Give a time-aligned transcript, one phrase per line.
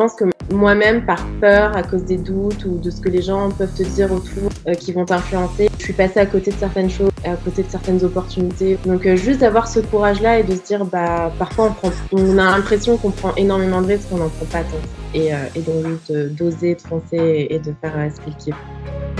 [0.00, 3.50] pense que moi-même, par peur, à cause des doutes ou de ce que les gens
[3.50, 6.88] peuvent te dire autour, euh, qui vont t'influencer, je suis passée à côté de certaines
[6.88, 8.78] choses, à côté de certaines opportunités.
[8.86, 12.38] Donc euh, juste d'avoir ce courage-là et de se dire, bah parfois on, prend, on
[12.38, 14.80] a l'impression qu'on prend énormément de risques, qu'on n'en prend pas tant.
[15.12, 15.36] Et, euh,
[15.66, 19.19] donc juste d'oser, de foncer et de faire ce qu'il kiffe.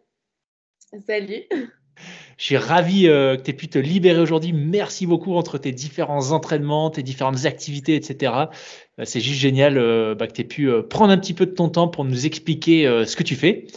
[0.99, 1.43] Salut.
[2.37, 4.51] Je suis ravi euh, que tu aies pu te libérer aujourd'hui.
[4.51, 8.33] Merci beaucoup entre tes différents entraînements, tes différentes activités, etc.
[8.99, 11.51] Euh, c'est juste génial euh, bah, que tu aies pu prendre un petit peu de
[11.51, 13.67] ton temps pour nous expliquer ce que tu fais.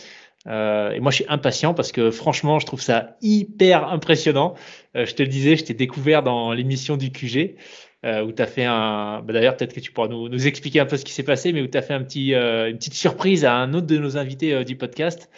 [0.47, 4.55] et moi, je suis impatient parce que franchement, je trouve ça hyper impressionnant.
[4.95, 7.57] je te le disais, je t'ai découvert dans l'émission du QG.
[8.03, 9.23] où tu as fait un.
[9.23, 11.53] Bah, d'ailleurs, peut-être que tu pourras nous, nous, expliquer un peu ce qui s'est passé,
[11.53, 14.17] mais où tu as fait un petit, une petite surprise à un autre de nos
[14.17, 15.31] invités du podcast.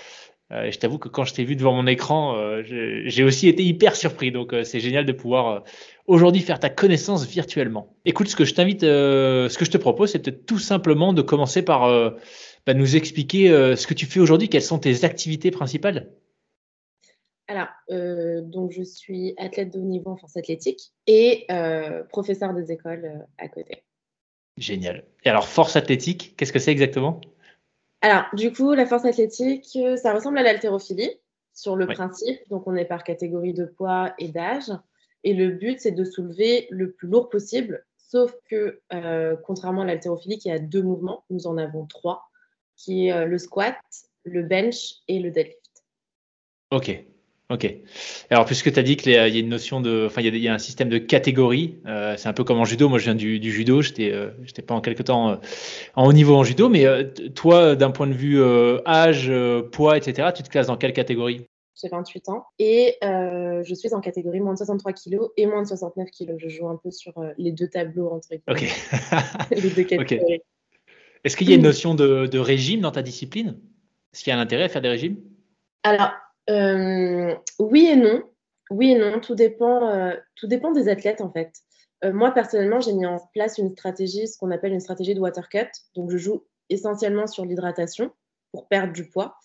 [0.53, 3.65] Euh, je t'avoue que quand je t'ai vu devant mon écran, euh, j'ai aussi été
[3.65, 4.31] hyper surpris.
[4.31, 5.65] Donc euh, c'est génial de pouvoir
[6.07, 7.97] aujourd'hui faire ta connaissance virtuellement.
[8.05, 11.23] Écoute, ce que je t'invite, ce que je te propose, c'est peut-être tout simplement de
[11.23, 11.89] commencer par
[12.67, 16.11] bah, nous expliquer ce que tu fais aujourd'hui, quelles sont tes activités principales?
[17.49, 21.47] Alors, donc je suis athlète de haut niveau en force athlétique et
[22.11, 23.83] professeur des écoles à côté.
[24.59, 25.05] Génial.
[25.25, 27.21] Et alors, force athlétique, qu'est-ce que c'est exactement?
[28.07, 31.11] Alors, du coup, la force athlétique, euh, ça ressemble à l'haltérophilie
[31.53, 32.39] sur le principe.
[32.51, 34.71] Donc, on est par catégorie de poids et d'âge.
[35.25, 37.85] Et le but, c'est de soulever le plus lourd possible.
[37.97, 42.31] Sauf que, euh, contrairement à l'haltérophilie, qui a deux mouvements, nous en avons trois,
[42.77, 43.77] qui est euh, le squat,
[44.23, 45.85] le bench et le deadlift.
[46.71, 47.05] Ok,
[47.49, 47.73] Ok.
[48.29, 50.07] Alors, puisque tu as dit qu'il y a une notion de.
[50.07, 51.79] Enfin, il y, a un système de catégories.
[51.87, 52.89] Euh, c'est un peu comme en judo.
[52.89, 53.83] Moi, je viens du, judo.
[53.83, 54.31] Je n'étais euh,
[54.67, 55.37] pas en quelque temps euh,
[55.95, 56.69] en haut niveau en judo.
[56.69, 56.85] Mais
[57.37, 58.43] toi, d'un point de vue
[58.85, 59.33] âge,
[59.71, 61.47] poids, etc., tu te classes dans quelle catégorie?
[61.81, 65.69] J'ai 28 ans et je suis en catégorie moins de 63 kg et moins de
[65.69, 66.35] 69 kg.
[66.39, 68.65] Je joue un peu sur les deux tableaux entre Ok.
[69.53, 70.41] les deux catégories.
[71.23, 73.57] Est-ce qu'il y a une notion de, de régime dans ta discipline?
[74.13, 75.19] Est-ce qu'il y a un intérêt à faire des régimes?
[75.83, 78.23] Alors, euh, oui et non.
[78.71, 81.53] Oui et non, tout dépend, euh, tout dépend des athlètes en fait.
[82.05, 85.21] Euh, moi personnellement, j'ai mis en place une stratégie, ce qu'on appelle une stratégie de
[85.21, 85.71] water cut.
[85.95, 88.11] Donc je joue essentiellement sur l'hydratation
[88.53, 89.37] pour perdre du poids.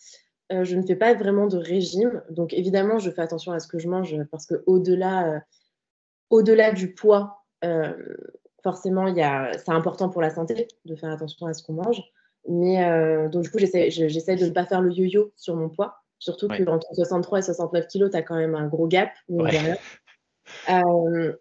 [0.50, 2.24] je ne fais pas vraiment de régime.
[2.30, 5.44] Donc évidemment, je fais attention à ce que je mange parce que au-delà,
[6.72, 7.46] du poids,
[8.64, 12.02] forcément, c'est important pour la santé de faire attention à ce qu'on mange.
[12.48, 16.01] Mais donc du coup, j'essaie de ne pas faire le yo-yo sur mon poids.
[16.22, 19.10] Surtout qu'entre 63 et 69 kilos, tu as quand même un gros gap.
[20.70, 21.34] Euh,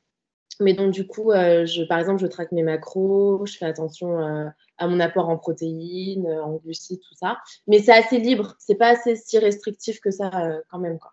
[0.58, 4.18] mais donc, du coup, euh, je, par exemple, je traque mes macros, je fais attention
[4.18, 4.48] euh,
[4.78, 7.36] à mon apport en protéines, en glucides, tout ça.
[7.66, 10.30] Mais c'est assez libre, c'est pas assez si restrictif que ça
[10.70, 10.98] quand même.
[10.98, 11.12] Quoi.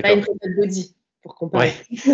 [0.00, 1.72] Pas une de body pour comparer.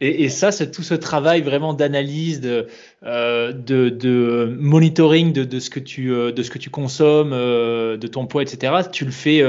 [0.00, 2.68] et, ça, c'est tout ce travail vraiment d'analyse, de,
[3.02, 8.06] euh, de, monitoring de, ce que tu, euh, de ce que tu consommes, euh, de
[8.06, 8.74] ton poids, etc.
[8.92, 9.42] Tu le fais,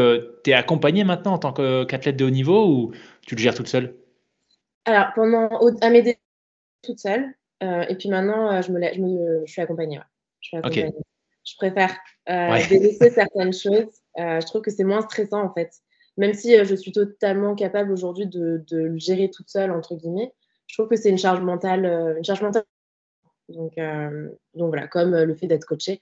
[0.44, 2.92] tu es accompagné maintenant en tant qu'athlète de haut niveau ou
[3.26, 3.96] tu le gères toute seule?
[4.86, 5.50] Alors, pendant,
[5.82, 6.20] à mes débuts,
[6.84, 7.26] toute seule.
[7.62, 10.00] et puis maintenant, je, me, je, me, je suis accompagnée.
[10.42, 11.96] Je, je préfère
[12.70, 14.02] délaisser certaines choses.
[14.18, 15.70] je trouve que c'est moins stressant en fait
[16.20, 20.34] même si euh, je suis totalement capable aujourd'hui de, le gérer toute seule, entre guillemets,
[20.70, 21.86] je trouve que c'est une charge mentale.
[21.86, 22.64] Euh, une charge mentale.
[23.50, 26.02] Donc, euh, donc voilà, comme le fait d'être coachée.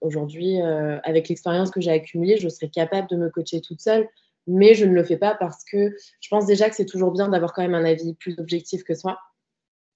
[0.00, 0.60] aujourd'hui,
[1.02, 4.08] avec l'expérience que j'ai accumulée, je serais capable de me coacher toute seule,
[4.46, 7.28] mais je ne le fais pas parce que je pense déjà que c'est toujours bien
[7.28, 9.18] d'avoir quand même un avis plus objectif que soi.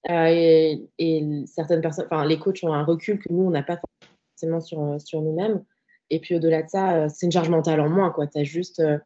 [0.09, 0.85] et,
[1.45, 3.79] certaines personnes, enfin, les coachs ont un recul que nous, on n'a pas
[4.35, 5.63] forcément sur, sur nous-mêmes.
[6.09, 8.13] Et puis au-delà de ça, euh, c'est une charge mentale en moins.
[8.33, 8.97] Tu as juste, euh,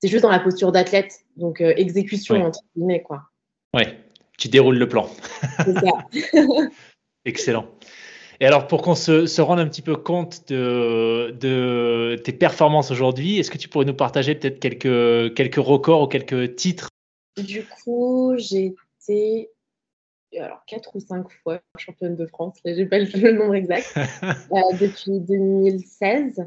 [0.00, 3.24] c'est juste dans la posture d'athlète, donc exécution entre guillemets quoi.
[3.74, 3.98] Ouais,
[4.38, 5.08] tu déroules le plan.
[5.64, 6.06] C'est ça.
[7.24, 7.66] Excellent.
[8.40, 13.50] Et alors, pour qu'on se, rende un petit peu compte de, tes performances aujourd'hui, est-ce
[13.50, 16.88] que tu pourrais nous partager peut-être quelques, quelques records ou quelques titres?
[17.36, 19.50] Du coup, j'ai été
[20.38, 24.76] alors, 4 ou 5 fois championne de France, je n'ai pas le, nombre exact, euh,
[24.80, 26.46] depuis 2016.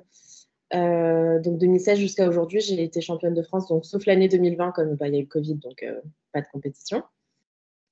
[0.74, 4.96] Euh, donc 2016 jusqu'à aujourd'hui, j'ai été championne de France, donc sauf l'année 2020, comme
[4.96, 6.02] bah, il y a eu le Covid, donc euh,
[6.34, 7.04] pas de compétition.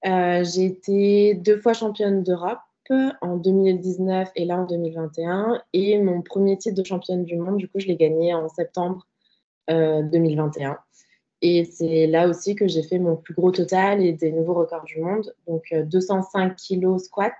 [0.06, 2.60] J'ai été deux fois championne d'Europe,
[3.22, 5.62] en 2019 et là en 2021.
[5.74, 9.08] Et mon premier titre de championne du monde, du coup, je l'ai gagné en septembre
[9.70, 10.72] 2021.
[10.72, 10.74] Euh,
[11.42, 14.86] et c'est là aussi que j'ai fait mon plus gros total et des nouveaux records
[14.86, 15.34] du monde.
[15.48, 17.34] Donc 205 euh, kg squat.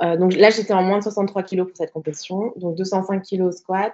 [0.00, 2.52] Euh, donc là, j'étais en moins de 63 kg pour cette compétition.
[2.56, 3.92] Donc 205 kg squat,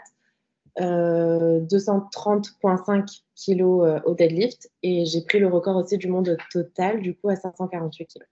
[0.78, 3.60] 230,5 kg
[4.04, 4.70] au deadlift.
[4.82, 8.24] Et j'ai pris le record aussi du monde total, du coup, à 548 kg.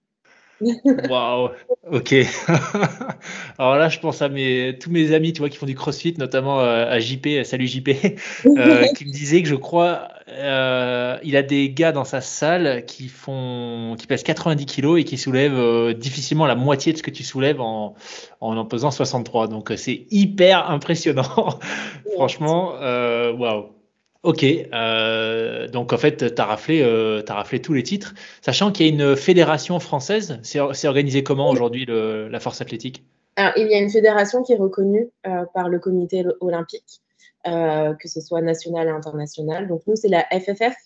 [1.11, 1.51] Waouh,
[1.91, 2.15] ok.
[3.59, 6.61] Alors là, je pense à mes, tous mes amis, tu qui font du CrossFit, notamment
[6.61, 7.89] euh, à JP, salut JP,
[8.47, 12.85] euh, qui me disaient que je crois, euh, il a des gars dans sa salle
[12.87, 17.11] qui font, qui pèsent 90 kilos et qui soulèvent difficilement la moitié de ce que
[17.11, 17.95] tu soulèves en
[18.41, 19.49] en, en pesant 63.
[19.49, 21.59] Donc c'est hyper impressionnant.
[22.15, 22.75] Franchement,
[23.39, 23.82] waouh.
[24.23, 28.87] Ok, euh, donc en fait, tu as, raflé, euh, raflé tous les titres, sachant qu'il
[28.87, 30.39] y a une fédération française.
[30.43, 33.05] C'est organisé comment aujourd'hui la force athlétique?
[33.35, 37.01] Alors, il y a une fédération qui est reconnue euh, par le comité olympique,
[37.45, 39.67] que ce soit national et international.
[39.67, 40.77] Donc nous, c'est la FFF,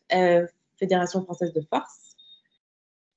[0.79, 2.17] Fédération française de force.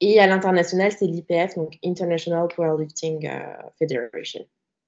[0.02, 3.30] Et à l'international, c'est l'IPF, donc International Powerlifting
[3.78, 4.46] Federation.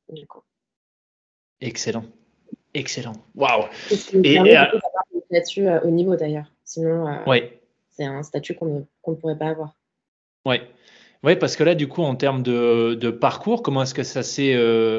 [0.09, 0.41] Du coup.
[1.61, 2.03] Excellent.
[2.73, 3.13] Excellent.
[3.35, 3.65] Waouh.
[4.23, 4.57] Et, et
[5.31, 6.51] statut euh, au niveau d'ailleurs.
[6.63, 7.39] Sinon, euh,
[7.89, 9.75] c'est un statut qu'on ne pourrait pas avoir.
[10.45, 10.57] Oui.
[11.23, 14.23] Ouais, parce que là, du coup, en termes de, de parcours, comment est-ce que ça
[14.23, 14.55] s'est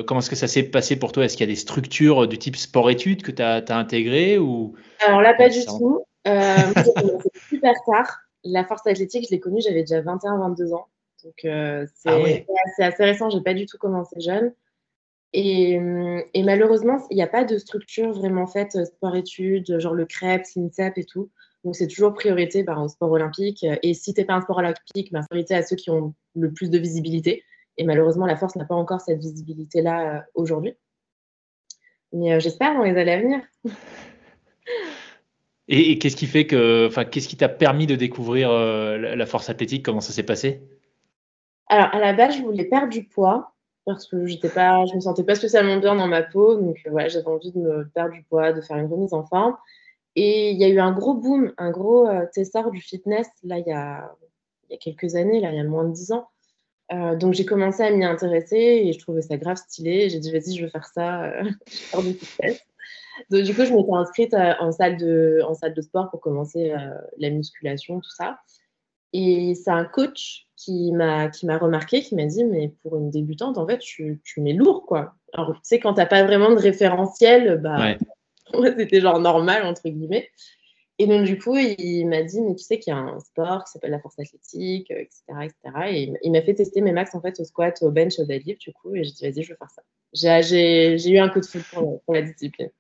[0.07, 1.25] comment est-ce que ça s'est passé pour toi?
[1.25, 4.75] Est-ce qu'il y a des structures du type sport-études que tu as, as intégrées ou?
[5.05, 6.05] Alors là, pas du tout.
[6.29, 6.57] Euh,
[7.49, 8.21] super tard.
[8.45, 10.87] La force athlétique, je l'ai connue, j'avais déjà 21-22 ans.
[11.25, 11.49] Donc, c'est
[12.07, 14.53] ah assez récent, j'ai pas du tout commencé jeune.
[15.35, 15.81] Et,
[16.35, 20.43] et, malheureusement, il n'y a pas de structure vraiment faite euh, sport-études, genre le CREP,
[20.57, 21.31] l'INSEP et tout.
[21.65, 23.65] Donc, c'est toujours priorité bah, au sport olympique.
[23.83, 26.53] Et si tu n'es pas un sport olympique, bah, priorité à ceux qui ont le
[26.53, 27.45] plus de visibilité.
[27.79, 30.75] Et malheureusement, la force n'a pas encore cette visibilité-là euh, aujourd'hui.
[32.13, 33.41] Mais euh, j'espère dans les années à venir.
[35.69, 39.83] et, qu'est-ce qui fait que, enfin, qu'est-ce qui t'a permis de découvrir la force athlétique?
[39.83, 40.61] Comment ça s'est passé?
[41.69, 43.52] Alors, à la base, je voulais perdre du poids
[43.85, 46.91] parce que j'étais pas, je me sentais pas spécialement bien dans ma peau, donc euh,
[46.91, 49.57] voilà, j'avais envie de me perdre du poids, de faire une remise en forme.
[50.15, 52.27] Et il y a eu un gros boom, un gros euh,
[52.71, 54.15] du fitness, là, il y, a,
[54.71, 56.29] y a quelques années, là, il y a moins de 10 ans.
[56.93, 60.11] Euh, donc j'ai commencé à m'y intéresser et je trouvais ça grave stylé.
[60.11, 62.61] J'ai dit, vas-y, je veux faire ça, euh, faire du fitness.
[63.31, 66.75] Donc du coup, je m'étais inscrite en, salle de, en salle de sport pour commencer
[67.19, 68.39] la musculation, tout ça.
[69.13, 73.67] Et c'est un coach qui m'a remarqué, qui m'a dit mais pour une débutante en
[73.67, 75.15] fait tu, tu mets lourd quoi.
[75.33, 77.97] Alors tu sais quand t'as pas vraiment de référentiel, bah
[78.79, 80.31] c'était genre normal entre guillemets.
[80.99, 83.65] Et donc du coup il m'a dit mais tu sais qu'il y a un sport
[83.65, 85.23] qui s'appelle la force athlétique, etc.
[85.31, 85.57] Euh, etc.
[85.91, 88.61] Et il m'a fait tester mes max en fait au squat, au bench, au deadlift
[88.61, 89.83] du coup et j'ai dit vas-y je vais faire ça.
[90.15, 92.71] J'ai eu un coup de foudre pour, pour, la discipline.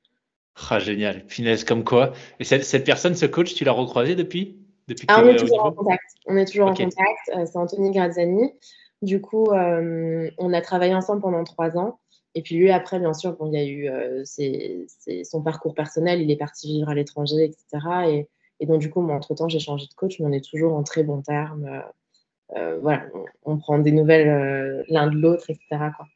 [0.70, 2.12] Ah génial, finesse comme quoi.
[2.38, 4.61] Et cette, cette personne, ce coach, tu l'as recroisé depuis?
[5.08, 6.04] Ah, on, est toujours en contact.
[6.26, 7.20] on est toujours en contact.
[7.26, 8.52] c'est Anthony Graziani.
[9.02, 11.98] Du coup, euh, on a travaillé ensemble pendant trois ans.
[12.34, 14.24] Et puis lui, après, bien sûr, bon, il y a eu euh,
[15.24, 16.22] son parcours personnel.
[16.22, 18.26] Il est parti vivre à l'étranger, etc.
[18.60, 20.84] Et, donc, du coup, moi, entre-temps, j'ai changé de coach, mais on est toujours en
[20.84, 21.82] très bons termes.
[22.56, 25.66] Euh, voilà, on, on, prend des nouvelles l'un de l'autre, etc.
[25.96, 26.06] Quoi.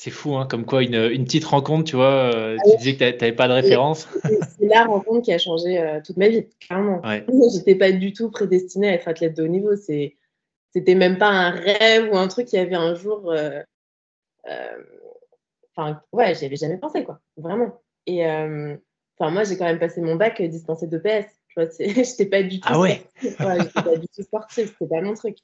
[0.00, 2.98] C'est fou, hein, comme quoi une, une, petite rencontre, tu vois, euh, tu disais que
[2.98, 4.08] tu n'avais pas de référence.
[4.22, 7.00] C'est la rencontre qui a changé euh, toute ma vie, clairement.
[7.04, 7.26] Ouais.
[7.52, 9.74] J'étais pas du tout prédestinée à être athlète de haut niveau.
[9.74, 13.32] C'était même pas un rêve ou un truc qui avait un jour.
[13.32, 13.60] Euh,
[15.74, 17.82] enfin, ouais, j'y avais jamais pensé, quoi, vraiment.
[18.06, 21.26] Et enfin, moi, j'ai quand même passé mon bac dispensé de PS.
[21.48, 22.68] Tu vois, j'étais pas du tout.
[22.70, 23.02] Ah ouais.
[23.24, 25.38] ouais j'étais pas du tout sportive, c'était pas mon truc.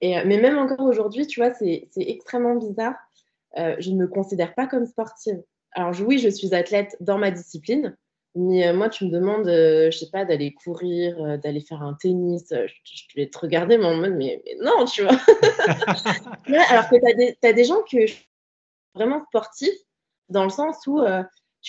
[0.00, 2.94] Et, mais même encore aujourd'hui, tu vois, c'est extrêmement bizarre
[3.58, 5.42] euh, je ne me considère pas comme sportive.
[5.72, 7.96] Alors oui, je suis athlète dans ma discipline,
[8.34, 11.94] mais euh, moi, tu me demandes, euh, je sais pas, d'aller courir, d'aller faire un
[11.94, 15.12] tennis, je, vais te regarder, mais en mode, mais, non, tu vois.
[16.68, 18.14] alors que tu as, as, des gens qui sont
[18.94, 19.78] vraiment sportifs,
[20.28, 21.00] dans le sens où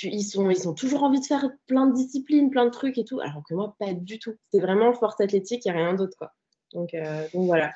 [0.04, 3.06] ils, sont, ils ont toujours envie de faire plein de disciplines, plein de trucs et
[3.06, 4.36] tout, alors que moi, pas du tout.
[4.52, 6.18] C'est vraiment force athlétique et rien d'autre.
[6.18, 6.32] Quoi.
[6.74, 7.72] Donc, euh, donc voilà.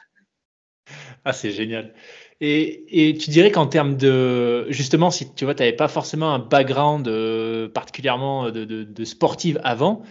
[1.25, 1.93] Ah, c'est génial.
[2.39, 4.71] Et, et, tu dirais qu'en termes de.
[4.71, 9.03] Justement, si tu vois, tu n'avais pas forcément un background euh, particulièrement de, de, de,
[9.03, 10.01] sportive avant,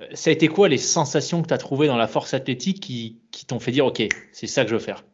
[0.00, 2.80] euh, ça a été quoi les sensations que tu as trouvées dans la force athlétique
[2.80, 4.02] qui, qui t'ont fait dire OK,
[4.32, 5.04] c'est ça que je veux faire?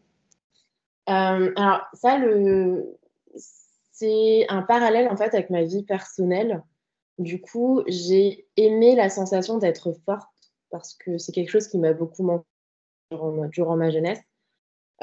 [1.06, 2.98] Alors, ça, le
[3.98, 6.62] c'est un parallèle en fait avec ma vie personnelle.
[7.18, 10.28] Du coup, j'ai aimé la sensation d'être forte
[10.70, 12.44] parce que c'est quelque chose qui m'a beaucoup manqué
[13.50, 14.20] durant, ma jeunesse.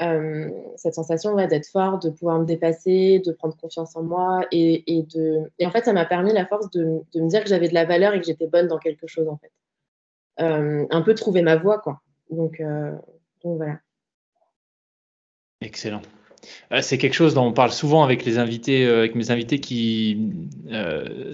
[0.02, 4.84] Euh, cette sensation d'être forte, de pouvoir me dépasser, de prendre confiance en moi et,
[5.64, 8.12] en fait ça m'a permis la force de, me dire que j'avais de la valeur
[8.12, 9.50] et que j'étais bonne dans quelque chose en fait.
[10.40, 12.02] Euh, un peu trouver ma voie quoi.
[12.30, 12.92] Donc, euh,
[13.42, 13.78] voilà.
[15.62, 16.02] Excellent.
[16.80, 20.32] C'est quelque chose dont on parle souvent avec les invités, avec mes invités qui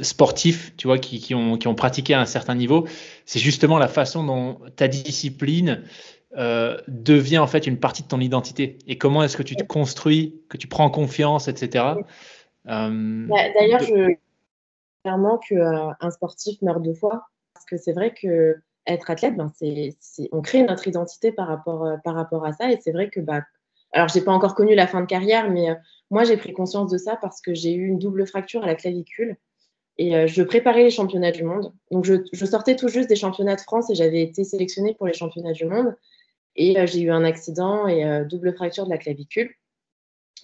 [0.01, 2.87] sportifs, tu vois, qui ont pratiqué à un certain niveau.
[3.27, 5.83] C'est justement la façon dont ta discipline
[6.37, 8.79] devient en fait une partie de ton identité.
[8.87, 11.85] Et comment est-ce que tu te construis, que tu prends confiance, etc.
[12.65, 14.15] Bah, d'ailleurs, je
[15.05, 17.25] clairement qu'un sportif meurt deux fois
[17.55, 19.95] parce que c'est vrai que être athlète, ben, c'est,
[20.33, 22.71] on crée notre identité par rapport, par rapport à ça.
[22.73, 23.43] Et c'est vrai que bah,
[23.93, 25.75] alors, je n'ai pas encore connu la fin de carrière, mais euh,
[26.11, 28.75] moi, j'ai pris conscience de ça parce que j'ai eu une double fracture à la
[28.75, 29.37] clavicule
[29.99, 31.73] et euh, je préparais les championnats du monde.
[31.91, 35.13] Donc, je, sortais tout juste des championnats de France et j'avais été sélectionnée pour les
[35.13, 35.95] championnats du monde.
[36.57, 39.51] Et euh, j'ai eu un accident et double fracture de la clavicule.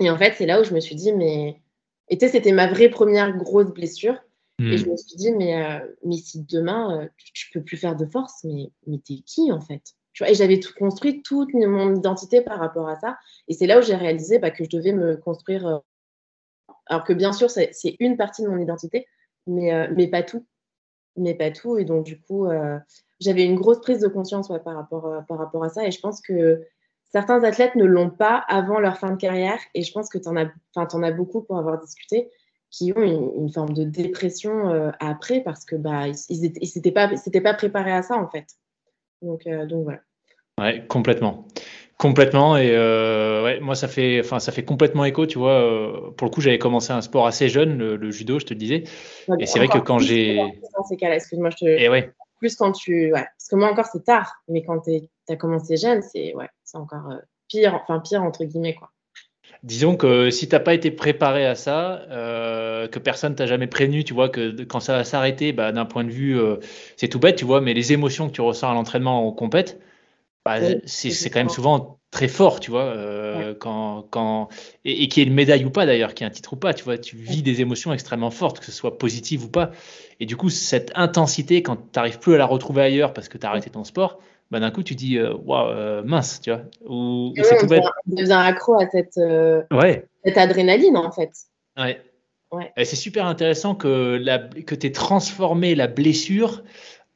[0.01, 1.61] Et en fait, c'est là où je me suis dit, mais.
[2.09, 4.17] Et c'était ma vraie première grosse blessure.
[4.61, 4.77] Et hmm.
[4.77, 8.45] je me suis dit, mais, mais si demain, tu, ne peux plus faire de force,
[8.45, 9.95] mais, mais t'es qui en fait?
[10.27, 13.19] Et j'avais tout construit toute mon identité par rapport à ça.
[13.47, 15.67] Et c'est là où j'ai réalisé bah, que je devais me construire.
[15.67, 15.79] Euh,
[16.87, 19.07] alors que bien sûr, c'est une partie de mon identité,
[19.47, 20.47] mais, euh, mais pas tout.
[21.19, 21.79] Mais pas tout.
[21.79, 22.79] Et donc, du coup, euh,
[23.21, 25.87] j'avais une grosse prise de conscience par, rapport, par rapport à ça.
[25.87, 26.63] Et je pense que
[27.11, 29.59] certains athlètes ne l'ont pas avant leur fin de carrière.
[29.75, 32.31] Et je pense que tu en, as, en as beaucoup pour avoir discuté
[32.71, 37.11] qui ont une, forme de dépression après parce que bah, ils n'étaient pas,
[37.43, 38.47] pas préparés à ça, en fait.
[39.23, 40.01] Donc, donc voilà.
[40.59, 41.47] Ouais, complètement.
[41.99, 46.13] Complètement et euh, ouais, moi ça fait enfin ça fait complètement écho tu vois euh,
[46.17, 48.85] pour le coup j'avais commencé un sport assez jeune le, judo je te disais
[49.41, 50.39] et c'est vrai que quand j'ai
[51.03, 52.13] excuse-moi je te et ouais.
[52.39, 53.25] plus quand tu ouais.
[53.25, 56.79] parce que moi encore c'est tard mais quand tu as commencé jeune c'est ouais c'est
[56.79, 57.17] encore euh,
[57.49, 58.91] pire enfin pire entre guillemets quoi
[59.65, 64.05] Disons que si tu n'as pas été préparé à ça, que personne t'a jamais prévenu,
[64.05, 66.39] tu vois, que quand ça va s'arrêter, bah, d'un point de vue,
[66.97, 69.81] c'est tout bête, tu vois, mais les émotions que tu ressens à l'entraînement en compète,
[70.49, 74.49] bah, c'est quand même souvent très fort, tu vois, euh, quand, quand,
[74.85, 76.55] et, et qu'il y ait une médaille ou pas d'ailleurs, qu'il y ait un titre
[76.55, 79.51] ou pas, tu vois, tu vis des émotions extrêmement fortes, que ce soit positive ou
[79.51, 79.73] pas.
[80.21, 83.37] Et du coup, cette intensité, quand tu n'arrives plus à la retrouver ailleurs parce que
[83.37, 86.51] tu as arrêté ton sport, bah, d'un coup, tu dis, euh, waouh, wow, mince, tu
[86.51, 86.63] vois.
[86.87, 87.85] Ou, ou c'est tout bête.
[88.07, 90.07] devient accro à cette, euh, ouais.
[90.25, 91.31] cette adrénaline, en fait.
[91.77, 92.01] Ouais.
[92.53, 92.73] ouais.
[92.85, 96.63] C'est super intéressant que, la, que tu aies transformé la blessure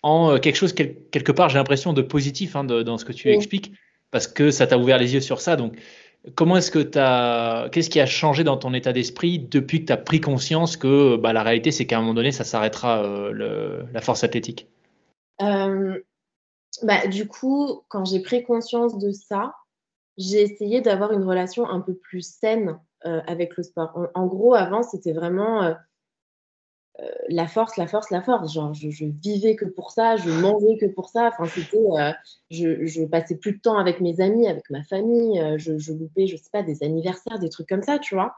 [0.02, 3.30] en euh, quelque chose, quelque part, j'ai l'impression, de positif hein, dans ce que tu
[3.30, 3.73] expliques,
[4.11, 5.56] parce que ça t'a ouvert les yeux sur ça.
[5.56, 5.78] Donc,
[6.35, 7.68] comment est-ce que tu as.
[7.73, 11.16] Qu'est-ce qui a changé dans ton état d'esprit depuis que tu as pris conscience que
[11.16, 14.68] bah, la réalité, c'est qu'à un moment donné, ça s'arrêtera euh, la force athlétique?
[15.40, 15.99] Euh,
[16.82, 19.54] bah, Du coup, quand j'ai pris conscience de ça,
[20.18, 24.11] j'ai essayé d'avoir une relation un peu plus saine avec le sport.
[24.14, 25.75] En, gros, avant, c'était vraiment
[27.00, 28.52] euh, la force, la force, la force.
[28.52, 31.28] Genre, je, vivais que pour ça, je mangeais que pour ça.
[31.28, 32.12] Enfin, c'était, euh,
[32.50, 35.40] je, passais plus de temps avec mes amis, avec ma famille.
[35.40, 38.34] Euh, je, je, loupais, je sais pas, des anniversaires, des trucs comme ça, tu vois.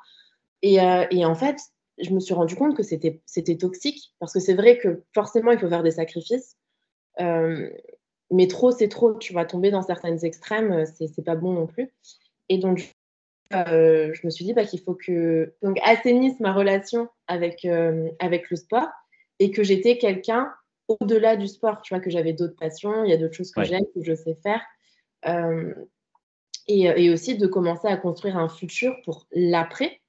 [0.62, 1.58] Et, et en fait,
[1.99, 5.50] je me suis rendu compte que c'était, c'était toxique parce que c'est vrai que forcément,
[5.50, 6.56] il faut faire des sacrifices.
[7.18, 9.14] mais trop, c'est trop.
[9.18, 11.92] Tu vas tomber dans certaines extrêmes, c'est, c'est pas bon non plus.
[12.49, 12.94] Et donc,
[13.53, 18.09] euh, je me suis dit bah, qu'il faut que donc assainisse ma relation avec, euh,
[18.19, 18.89] avec le sport
[19.39, 20.53] et que j'étais quelqu'un
[20.89, 23.65] au-delà du sport, tu vois, que j'avais d'autres passions, il y a d'autres choses que
[23.65, 24.61] j'aime, que je sais faire.
[25.27, 25.75] Euh,
[26.67, 30.01] et, et, aussi de commencer à construire un futur pour l'après.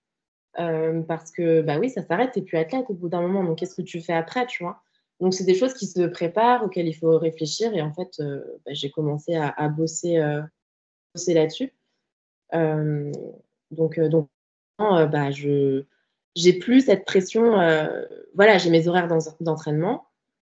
[0.54, 3.44] parce que, bah oui, ça s'arrête, tu n'es plus athlète au bout d'un moment.
[3.44, 4.82] Donc, qu'est-ce que tu fais après, tu vois?
[5.22, 7.74] Donc, c'est des choses qui se préparent, auxquelles il faut réfléchir.
[7.74, 8.22] Et en fait,
[8.65, 10.22] bah, j'ai commencé à, à bosser,
[11.13, 11.74] bosser là-dessus.
[12.53, 13.11] Euh,
[13.71, 14.29] donc, euh, donc
[14.81, 15.83] euh, bah, je
[16.35, 17.55] j'ai plus cette pression.
[18.33, 19.07] voilà, j'ai mes horaires
[19.39, 20.07] d'entraînement,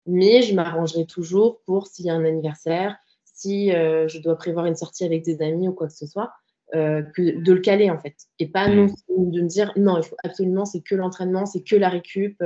[0.08, 4.76] mais je m'arrangerai toujours pour s'il y a un anniversaire, si je dois prévoir une
[4.76, 6.34] sortie avec des amis ou quoi que ce soit,
[6.74, 8.16] que de le caler en fait.
[8.40, 9.32] Et pas non, mmh.
[9.32, 12.44] de me dire non, il faut absolument, c'est que l'entraînement, c'est que la récup,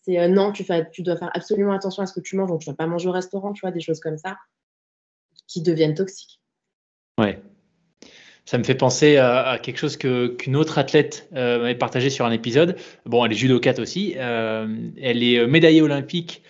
[0.00, 2.60] C'est non, tu, fais, tu dois faire absolument attention à ce que tu manges, donc
[2.62, 4.38] tu ne vas pas manger au restaurant, tu vois, des choses comme ça
[5.46, 6.40] qui deviennent toxiques.
[7.18, 7.42] Ouais.
[8.48, 12.24] Ça me fait penser à, quelque chose que, qu'une autre athlète euh, m'avait partagé sur
[12.24, 12.76] un épisode.
[13.04, 14.14] Bon, elle est judokate aussi.
[14.16, 14.66] Euh,
[15.02, 16.40] elle est médaillée olympique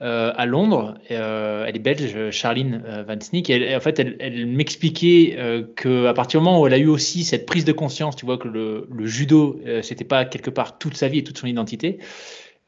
[0.00, 0.94] euh, à Londres.
[1.10, 3.50] Euh, elle est belge, Charline euh, Van Sneek.
[3.50, 5.36] Et en fait, elle, m'expliquait
[5.74, 8.38] qu'à partir du moment où elle a eu aussi cette prise de conscience, tu vois,
[8.38, 11.98] que le, judo, c'était pas quelque part toute sa vie et toute son identité.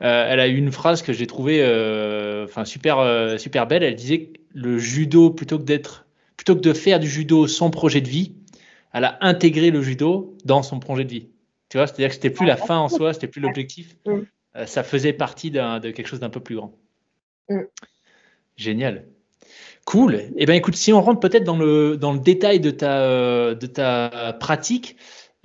[0.00, 1.62] elle a eu une phrase que j'ai trouvée,
[2.42, 3.84] enfin super, super belle.
[3.84, 5.64] Elle disait le judo, plutôt que
[6.36, 8.32] plutôt que de faire du judo son projet de vie,
[8.92, 11.28] elle a intégré le judo dans son projet de vie.
[11.68, 13.96] Tu vois, c'est-à-dire que c'était plus la fin en soi, c'était plus l'objectif.
[14.66, 16.74] ça faisait partie de quelque chose d'un peu plus grand.
[17.48, 17.62] Mm.
[18.56, 19.06] Génial.
[19.84, 20.22] Cool.
[20.36, 23.54] Eh bien, écoute, si on rentre peut-être dans le, dans le détail de ta, euh,
[23.54, 24.96] de ta pratique,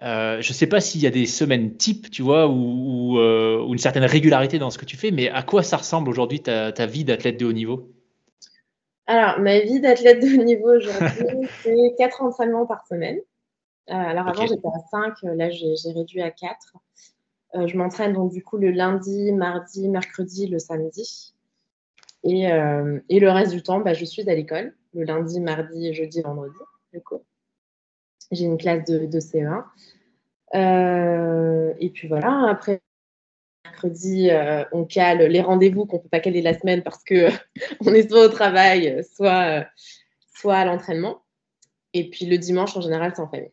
[0.04, 3.60] euh, je ne sais pas s'il y a des semaines type, tu vois, ou, euh,
[3.60, 6.42] ou, une certaine régularité dans ce que tu fais, mais à quoi ça ressemble aujourd'hui
[6.42, 7.92] ta, ta vie d'athlète de haut niveau?
[9.08, 13.18] Alors, ma vie d'athlète de haut niveau aujourd'hui, c'est 4 entraînements par semaine.
[13.88, 16.76] Alors, avant, j'étais à 5, là, j'ai réduit à 4.
[17.66, 21.34] je m'entraîne donc du coup le lundi, mardi, mercredi, le samedi.
[22.26, 26.22] Euh, et, le reste du temps, bah, je suis à l'école, le lundi, mardi, jeudi,
[26.22, 26.56] vendredi.
[28.32, 29.64] J'ai une classe de, de CE1.
[30.56, 32.82] Euh, et puis voilà, après,
[33.66, 37.16] mercredi, euh, on cale les rendez-vous qu'on ne peut pas caler la semaine parce qu'on
[37.94, 39.66] est soit au travail, soit,
[40.36, 41.24] soit à l'entraînement.
[41.94, 43.52] Et puis le dimanche, en général, c'est en famille.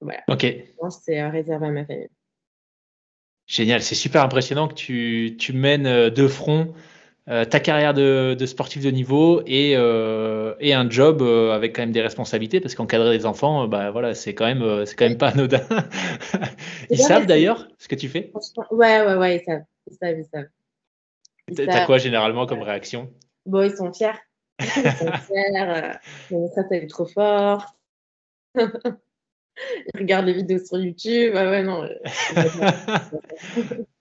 [0.00, 0.20] Voilà.
[0.28, 0.46] Ok.
[0.90, 2.08] c'est réservé à ma famille.
[3.46, 6.74] Génial, c'est super impressionnant que tu, tu mènes de front
[7.28, 11.82] euh, ta carrière de, sportif de niveau et, euh, et un job euh, avec quand
[11.82, 15.18] même des responsabilités parce qu'encadrer des enfants, bah voilà, c'est quand même c'est quand même
[15.18, 15.60] pas anodin.
[16.90, 18.32] ils savent d'ailleurs ce que tu fais?
[18.70, 21.66] Ouais ouais ouais, ils savent, ils savent, ils savent.
[21.66, 23.12] T'as quoi généralement comme réaction?
[23.44, 24.12] Bon, ils sont fiers.
[24.60, 26.48] Ils sont fiers.
[26.54, 27.76] ça, c'est trop fort.
[29.94, 31.34] ils regardent les vidéos sur YouTube.
[31.36, 31.88] Ah ouais, non.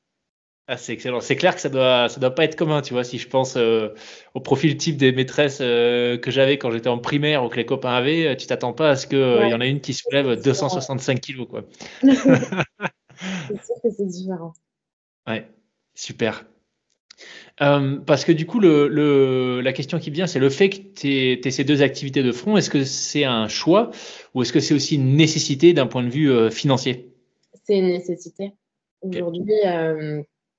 [0.69, 1.21] Ah, c'est excellent.
[1.21, 3.05] C'est clair que ça doit, ça doit pas être commun, tu vois.
[3.05, 3.93] Si je pense euh,
[4.33, 7.65] au profil type des maîtresses euh, que j'avais quand j'étais en primaire ou que les
[7.65, 9.93] copains avaient, euh, tu t'attends pas à ce qu'il il y en ait une qui
[9.93, 11.63] soulève 265 kilos, quoi.
[12.01, 14.51] c'est sûr que c'est différent.
[15.25, 15.47] Ouais,
[15.95, 16.43] super.
[17.57, 21.51] Parce que du coup, le, la question qui vient, c'est le fait que tu aies,
[21.51, 22.57] ces deux activités de front.
[22.57, 23.91] Est-ce que c'est un choix
[24.33, 27.13] ou est-ce que c'est aussi une nécessité d'un point de vue financier?
[27.63, 28.53] C'est une nécessité.
[29.01, 29.61] Aujourd'hui,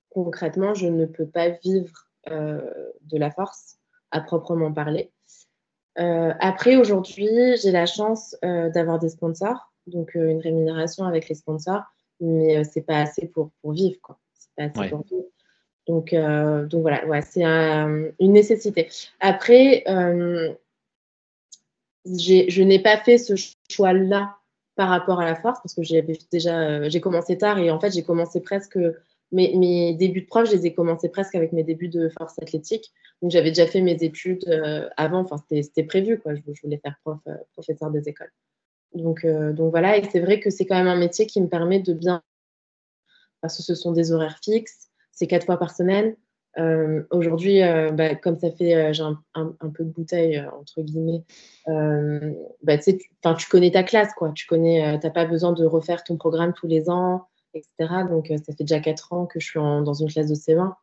[0.09, 2.59] concrètement, je ne peux pas vivre euh,
[3.03, 3.77] de la force
[4.11, 5.11] à proprement parler.
[5.97, 7.29] Euh, après, aujourd'hui,
[7.61, 11.83] j'ai la chance euh, d'avoir des sponsors, donc une rémunération avec les sponsors,
[12.19, 14.19] mais c'est pas assez pour, pour vivre, quoi.
[14.33, 15.25] C'est pas assez pour vivre.
[15.89, 18.87] Donc, donc voilà, c'est une nécessité.
[19.19, 19.83] Après,
[22.05, 23.33] je n'ai pas fait ce
[23.69, 24.37] choix-là
[24.75, 27.91] par rapport à la force parce que j'ai déjà j'ai commencé tard et en fait
[27.91, 28.79] j'ai commencé presque
[29.31, 32.91] mes, débuts de prof, je les ai commencés presque avec mes débuts de force athlétique.
[33.21, 35.19] Donc, j'avais déjà fait mes études euh, avant.
[35.19, 36.35] Enfin, c'était prévu, quoi.
[36.35, 38.31] Je, voulais faire prof, euh, professeur des écoles.
[38.95, 39.97] Euh, donc voilà.
[39.97, 42.23] Et c'est vrai que c'est quand même un métier qui me permet de bien.
[43.41, 44.88] Parce que ce sont des horaires fixes.
[45.19, 46.15] C'est quatre fois par semaine.
[47.11, 47.61] Aujourd'hui,
[47.93, 51.23] bah, comme ça fait, j'ai un, peu de bouteille, entre guillemets,
[51.67, 54.31] bah, tu, tu connais ta classe, quoi.
[54.33, 58.03] Tu connais, t'as pas besoin de refaire ton programme tous les ans etc.
[58.09, 60.73] Donc, euh, ça fait déjà 4 ans que je suis dans une classe de C20.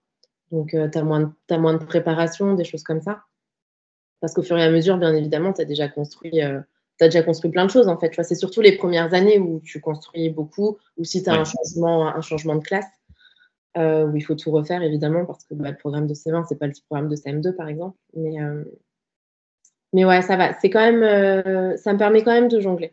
[0.52, 1.20] Donc, euh, tu as, moins
[1.74, 3.22] de préparation, des choses comme ça.
[4.20, 6.42] Parce qu'au fur et à mesure, bien évidemment, tu as déjà construit.
[6.42, 6.60] Euh,
[7.00, 8.10] as déjà construit plein de choses en fait.
[8.22, 12.06] C'est surtout les premières années où tu construis beaucoup, ou si tu as un, changement,
[12.06, 12.86] un changement de classe,
[13.76, 16.66] où il faut tout refaire évidemment, parce que bah, le programme de C20, c'est pas
[16.66, 17.96] le programme de CM2 par exemple.
[18.14, 18.36] Mais,
[19.92, 20.58] mais ouais, ça va.
[20.60, 22.92] C'est quand même, ça me permet quand même de jongler.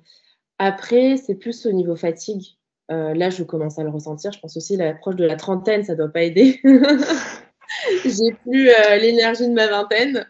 [0.59, 2.57] Après, c'est plus au niveau fatigue.
[2.91, 4.31] Euh, là, je commence à le ressentir.
[4.31, 6.59] Je pense aussi l'approche de la trentaine, ça doit pas aider.
[8.05, 10.27] J'ai plus euh, l'énergie de ma vingtaine.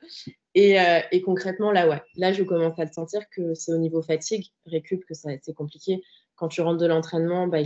[0.55, 4.01] Euh, et, concrètement, là, ouais, là, je commence à le sentir que c'est au niveau
[4.01, 6.01] fatigue, récup, que c'est compliqué.
[6.35, 7.63] Quand tu rentres de l'entraînement, bah,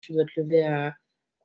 [0.00, 0.94] tu dois te lever à,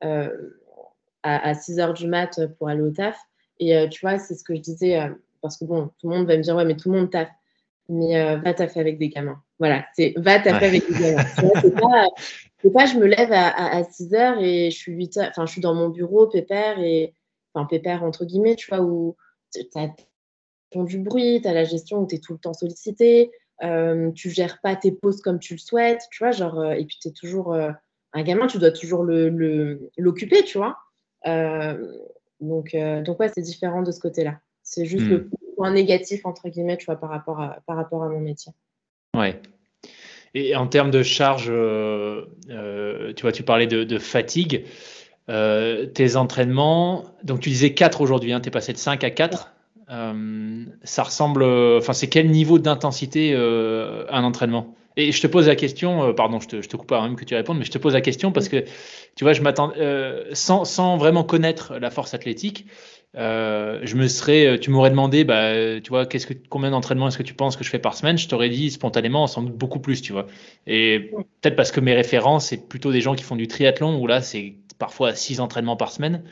[0.02, 3.18] 6 heures du mat pour aller au taf.
[3.60, 5.00] Et tu vois, c'est ce que je disais,
[5.42, 7.30] parce que bon, tout le monde va me dire, ouais, mais tout le monde taf.
[7.90, 9.42] Mais va taffer avec des gamins.
[9.60, 11.24] Voilà, c'est va taper avec les gamins.
[11.62, 12.08] C'est pas,
[12.74, 15.62] pas, je me lève à, 6 heures et je suis 8 heures, enfin, je suis
[15.62, 17.14] dans mon bureau, pépère, et,
[17.54, 19.16] enfin, pépère entre guillemets, tu vois, où
[19.54, 19.90] tu as
[20.76, 23.32] du bruit, tu as la gestion où tu es tout le temps sollicité,
[23.64, 26.86] euh, tu gères pas tes pauses comme tu le souhaites, tu vois, genre, euh, et
[26.86, 27.72] puis tu es toujours euh,
[28.14, 30.78] un gamin, tu dois toujours l'occuper, le, tu vois.
[32.40, 34.40] donc, donc ouais, c'est différent de ce côté-là.
[34.64, 35.30] C'est juste le hmm.
[35.56, 38.52] point négatif, entre guillemets, tu vois, par rapport à, par rapport à mon métier.
[39.16, 39.42] Ouais.
[40.34, 44.66] Et en termes de charge, tu vois, tu parlais de, fatigue.
[45.28, 49.52] tes entraînements, donc tu disais 4 aujourd'hui, hein, tu es passé de 5 à 4.
[49.92, 51.44] Euh, ça ressemble.
[51.44, 54.74] Enfin, c'est quel niveau d'intensité euh, un entraînement?
[54.98, 57.16] Et je te pose la question, euh, pardon, je te, je te coupe pas même
[57.16, 58.66] que tu répondes, mais je te pose la question parce que
[59.16, 59.74] tu vois, je m'attends,
[60.34, 62.66] sans, sans, vraiment connaître la force athlétique,
[63.14, 66.08] je me serais, tu m'aurais demandé, bah, tu vois,
[66.50, 68.18] combien d'entraînements est-ce que tu penses que je fais par semaine?
[68.18, 70.28] Je t'aurais dit spontanément, sans doute beaucoup plus, tu vois.
[70.68, 74.08] Et peut-être parce que mes références, c'est plutôt des gens qui font du triathlon où
[74.08, 76.24] là, c'est parfois six entraînements par semaine.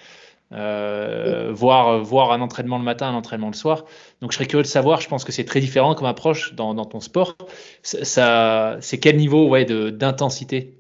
[0.52, 3.86] Euh, voir, voir un entraînement le matin, un entraînement le soir.
[4.22, 6.74] Donc je serais curieux de savoir, je pense que c'est très différent comme approche dans,
[6.86, 7.36] ton sport.
[7.84, 10.80] Ça, c'est quel niveau ouais, d'intensité?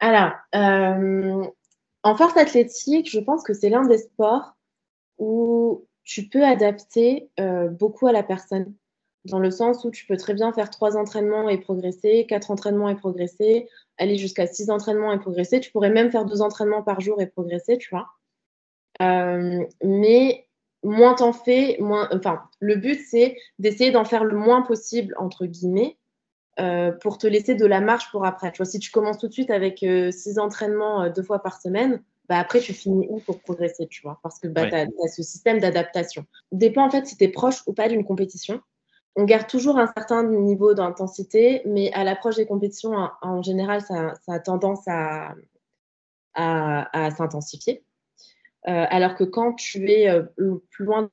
[0.00, 1.44] Alors, euh,
[2.02, 4.54] en force athlétique, je pense que c'est l'un des sports
[5.18, 8.74] où tu peux adapter euh, beaucoup à la personne.
[9.24, 12.90] Dans le sens où tu peux très bien faire trois entraînements et progresser, quatre entraînements
[12.90, 15.60] et progresser, aller jusqu'à six entraînements et progresser.
[15.60, 18.06] Tu pourrais même faire deux entraînements par jour et progresser, tu vois.
[19.02, 20.46] Euh, mais
[20.82, 22.08] moins t'en fais, moins.
[22.12, 25.96] Enfin, le but, c'est d'essayer d'en faire le moins possible, entre guillemets,
[26.60, 28.52] euh, pour te laisser de la marge pour après.
[28.52, 31.60] Tu vois, si tu commences tout de suite avec euh, six entraînements deux fois par
[31.60, 34.86] semaine, bah après, tu finis où pour progresser, tu vois, parce que bah, tu as,
[35.14, 36.24] ce système d'adaptation.
[36.52, 38.60] Dépend en fait si tu es proche ou pas d'une compétition.
[39.16, 44.14] On garde toujours un certain niveau d'intensité, mais à l'approche des compétitions, en, général, ça,
[44.26, 45.34] a tendance à,
[46.34, 47.84] à s'intensifier.
[48.66, 50.22] Euh, alors que quand tu es euh,
[50.70, 51.10] plus loin,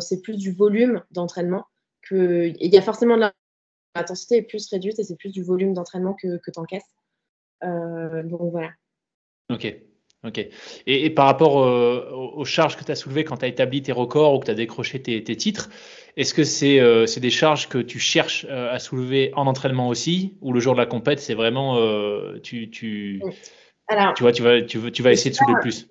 [0.00, 1.66] c'est plus du volume d'entraînement.
[2.10, 3.26] Il y a forcément de
[3.96, 6.94] l'intensité est plus réduite et c'est plus du volume d'entraînement que, que tu encaisses.
[7.64, 8.70] Euh, donc voilà.
[9.50, 9.74] Ok.
[10.22, 10.46] Ok.
[10.86, 14.34] Et, par rapport aux, charges que tu as soulevées quand tu as établi tes records
[14.34, 15.70] ou que tu as décroché tes, titres,
[16.18, 20.60] est-ce que c'est des charges que tu cherches à soulever en entraînement aussi ou le
[20.60, 21.78] jour de la compète, c'est vraiment
[22.42, 23.22] tu, tu,
[24.14, 25.88] tu vois, tu vas, tu, tu vas essayer de soulever plus?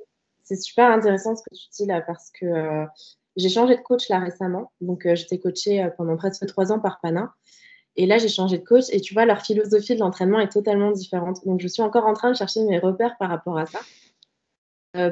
[0.49, 2.85] C'est super intéressant ce que tu dis là parce que euh,
[3.35, 4.71] j'ai changé de coach là récemment.
[4.81, 7.31] Donc, euh, j'étais coachée euh, pendant presque trois ans par Pana.
[7.95, 10.91] Et là, j'ai changé de coach et tu vois, leur philosophie de l'entraînement est totalement
[10.91, 11.45] différente.
[11.45, 13.79] Donc, je suis encore en train de chercher mes repères par rapport à ça.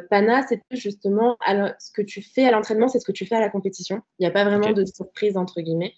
[0.09, 1.37] Pana, c'est justement
[1.79, 4.01] ce que tu fais à l'entraînement, c'est ce que tu fais à la compétition.
[4.17, 5.93] Il n'y a pas vraiment de surprise, entre guillemets.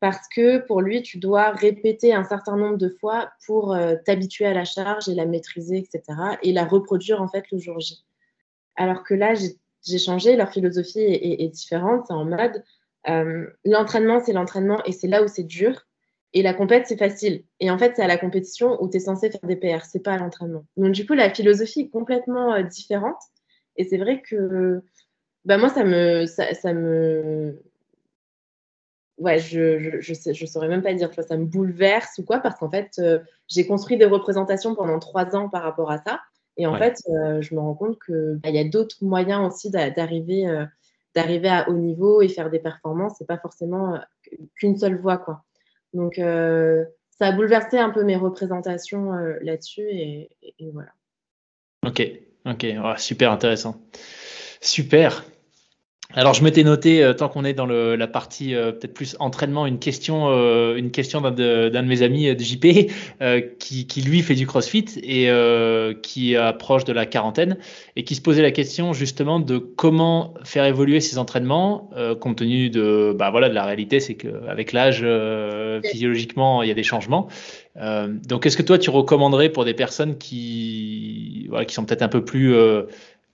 [0.00, 4.54] Parce que pour lui, tu dois répéter un certain nombre de fois pour t'habituer à
[4.54, 6.02] la charge et la maîtriser, etc.
[6.42, 8.04] Et la reproduire en fait le jour J.
[8.76, 12.06] Alors que là, j'ai changé, leur philosophie est, différente.
[12.06, 12.64] C'est en mode
[13.08, 15.86] euh, l'entraînement, c'est l'entraînement et c'est là où c'est dur.
[16.32, 17.44] Et la compète, c'est facile.
[17.60, 20.02] Et en fait, c'est à la compétition où tu es censé faire des PR, c'est
[20.02, 20.66] pas à l'entraînement.
[20.76, 23.20] Donc, du coup, la philosophie est complètement euh, différente.
[23.76, 24.82] Et c'est vrai que
[25.44, 26.26] bah, moi, ça me.
[26.26, 27.62] Ça, me
[29.18, 32.70] ouais, je, je, je, saurais même pas dire, ça me bouleverse ou quoi, parce qu'en
[32.70, 36.20] fait, euh, j'ai construit des représentations pendant trois ans par rapport à ça.
[36.56, 39.70] Et en fait, euh, je me rends compte qu'il bah, y a d'autres moyens aussi
[39.70, 40.64] d'arriver euh,
[41.14, 43.14] d'arriver à haut niveau et faire des performances.
[43.18, 43.98] C'est pas forcément euh,
[44.56, 45.44] qu'une seule voie, quoi.
[45.92, 49.12] Donc, ça a bouleversé un peu mes représentations
[49.42, 50.28] là-dessus et,
[50.72, 50.90] voilà.
[51.86, 52.02] Ok,
[52.44, 53.80] ok, super intéressant.
[54.60, 55.24] Super.
[56.12, 59.16] Alors, je m'étais noté, euh, tant qu'on est dans le, la partie euh, peut-être plus
[59.20, 62.90] entraînement, une question, euh, une question d'un de, de, mes amis de JP
[63.58, 65.30] qui, qui, lui fait du CrossFit et
[66.02, 67.56] qui approche de la quarantaine
[67.96, 71.90] et qui se posait la question justement de comment faire évoluer ses entraînements
[72.20, 75.04] compte tenu de, bah voilà, de la réalité, c'est qu'avec l'âge,
[75.84, 77.28] physiologiquement, il y a des changements.
[77.76, 82.08] donc, est-ce que toi, tu recommanderais pour des personnes qui, voilà, qui sont peut-être un
[82.08, 82.54] peu plus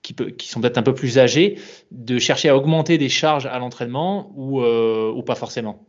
[0.01, 1.59] qui, sont peut-être un peu plus âgés,
[1.91, 5.85] de chercher à augmenter des charges à l'entraînement ou, euh, pas forcément?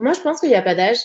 [0.00, 0.98] Moi, je pense qu'il n'y a pas d'âge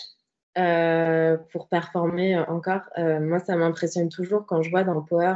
[0.58, 2.82] euh, pour performer encore.
[2.98, 5.34] Euh, moi, ça m'impressionne toujours quand je vois dans le power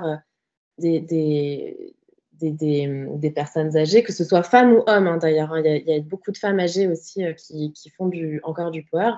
[0.79, 1.95] des, des,
[2.33, 5.53] des, des, personnes âgées, que ce soit femmes ou hommes hein, d'ailleurs.
[5.53, 5.63] Hein.
[5.65, 8.11] Il, y a beaucoup de femmes âgées aussi qui, font
[8.43, 9.13] encore du power.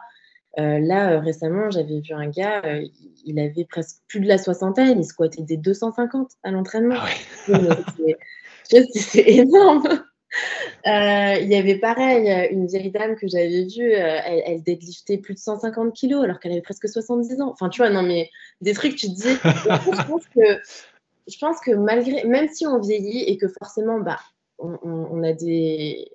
[0.59, 2.83] Euh, là, euh, récemment, j'avais vu un gars, euh,
[3.25, 6.97] il avait presque plus de la soixantaine, il squattait des 250 à l'entraînement.
[6.99, 7.09] Ah
[8.95, 10.03] c'est énorme.
[10.87, 15.39] il y avait pareil, une vieille dame que j'avais vue, elle, elle, deadliftait plus de
[15.39, 17.51] 150 kilos alors qu'elle avait presque 70 ans.
[17.53, 18.31] Enfin, tu vois, non, mais
[18.63, 19.23] des trucs, tu te dis.
[19.45, 20.61] je, pense que,
[21.29, 24.21] je pense que malgré, même si on vieillit et que forcément, bah,
[24.59, 26.09] on a des,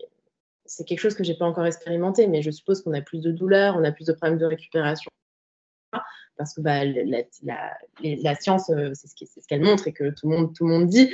[0.72, 3.32] c'est quelque chose que j'ai pas encore expérimenté, mais je suppose qu'on a plus de
[3.32, 5.12] douleurs, on a plus de problèmes de récupération.
[6.38, 7.24] parce que bah, la,
[8.02, 11.14] la, science, c'est ce qu'elle montre et que tout le monde, tout le monde dit.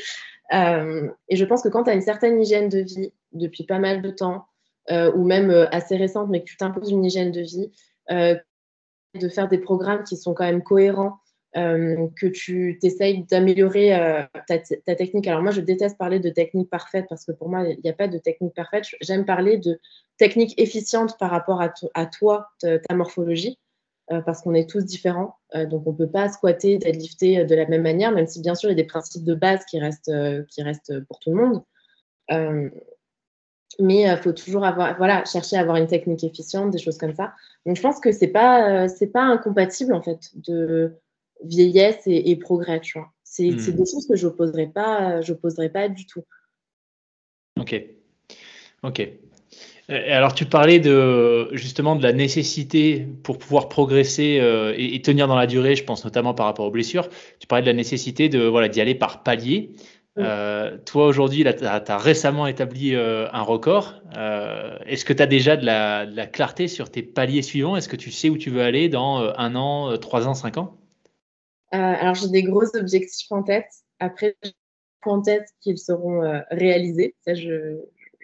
[0.52, 4.04] et je pense que quand tu as une certaine hygiène de vie depuis pas mal
[4.04, 4.46] de temps,
[4.92, 7.72] ou même assez récente, mais que tu t'imposes une hygiène de vie,
[8.10, 11.18] de faire des programmes qui sont quand même cohérents,
[11.58, 14.60] euh, que tu t'essayes d'améliorer euh, ta,
[14.96, 15.26] technique.
[15.26, 17.94] Alors moi, je déteste parler de technique parfaite parce que pour moi, il n'y a
[17.94, 18.86] pas de technique parfaite.
[19.02, 19.80] J'aime parler de
[20.18, 23.58] technique efficiente par rapport à, toi, ta morphologie,
[24.12, 25.38] euh, parce qu'on est tous différents.
[25.56, 28.70] donc on ne peut pas squatter, deadlifter de la même manière, même si bien sûr,
[28.70, 30.14] il y a des principes de base qui restent,
[30.50, 31.64] qui restent pour tout le monde.
[33.80, 37.16] mais il faut toujours avoir, voilà, chercher à avoir une technique efficiente, des choses comme
[37.16, 37.34] ça.
[37.66, 41.00] Donc je pense que ce n'est pas, pas incompatible en fait de
[41.44, 43.10] vieillesse et, progrès, tu vois.
[43.24, 43.72] C'est hmm.
[43.72, 45.20] des choses que je n'opposerai pas,
[45.74, 46.24] pas du tout.
[47.60, 47.84] Ok.
[48.84, 49.10] Ok.
[49.90, 55.36] Alors, tu parlais de, justement de la nécessité pour pouvoir progresser euh, et, tenir dans
[55.38, 57.08] la durée, je pense notamment par rapport aux blessures.
[57.40, 59.72] Tu parlais de la nécessité de voilà d'y aller par palier.
[60.18, 64.02] Euh, toi, aujourd'hui, tu as, récemment établi euh, un record.
[64.86, 67.78] Est-ce que tu as déjà de la, de la, clarté sur tes paliers suivants?
[67.78, 70.76] Est-ce que tu sais où tu veux aller dans un an, trois ans, cinq ans?
[70.76, 70.87] euh,
[71.72, 73.70] alors, j'ai des gros objectifs en tête.
[74.00, 74.36] Après,
[75.06, 77.16] en tête qu'ils seront euh, réalisés.
[77.26, 77.80] Ça, je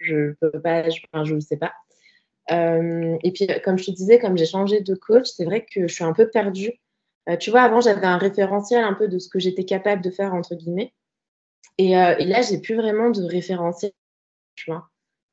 [0.08, 1.72] ne peux pas, je ne sais pas.
[2.50, 5.86] Euh, et puis, comme je te disais, comme j'ai changé de coach, c'est vrai que
[5.86, 6.72] je suis un peu perdue.
[7.40, 10.34] tu vois, avant, j'avais un référentiel un peu de ce que j'étais capable de faire,
[10.34, 10.92] entre guillemets.
[11.78, 13.92] Et, et là, j'ai plus vraiment de référentiel.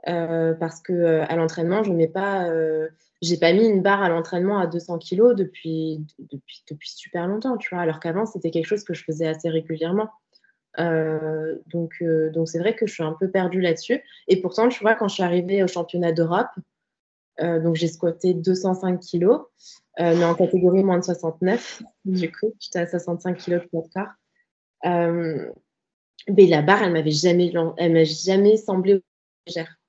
[0.06, 2.50] Parce que à l'entraînement, je mets pas
[3.22, 7.58] j'ai pas mis une barre à l'entraînement à 200 kg depuis, depuis, depuis super longtemps,
[7.58, 10.10] tu vois, alors qu'avant, c'était quelque chose que je faisais assez régulièrement.
[10.80, 14.02] Euh, donc, euh, donc c'est vrai que je suis un peu perdue là-dessus.
[14.28, 16.50] Et pourtant, tu vois, quand je suis arrivée au championnat d'Europe,
[17.42, 19.38] euh, donc j'ai squatté 205 kg,
[20.00, 21.84] mais en catégorie moins de 69.
[22.06, 25.52] Du coup, j'étais à 65 kg de de corps.
[26.28, 29.04] mais la barre, elle m'avait jamais, elle m'a jamais semblé
[29.46, 29.81] légère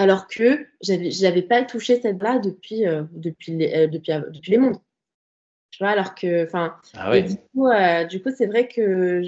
[0.00, 4.22] alors que je n'avais pas touché cette barre depuis, euh, depuis, les, euh, depuis, euh,
[4.30, 4.78] depuis, les mondes.
[5.70, 7.68] Tu vois, alors que, enfin, ah du coup,
[8.08, 9.22] du coup c'est vrai que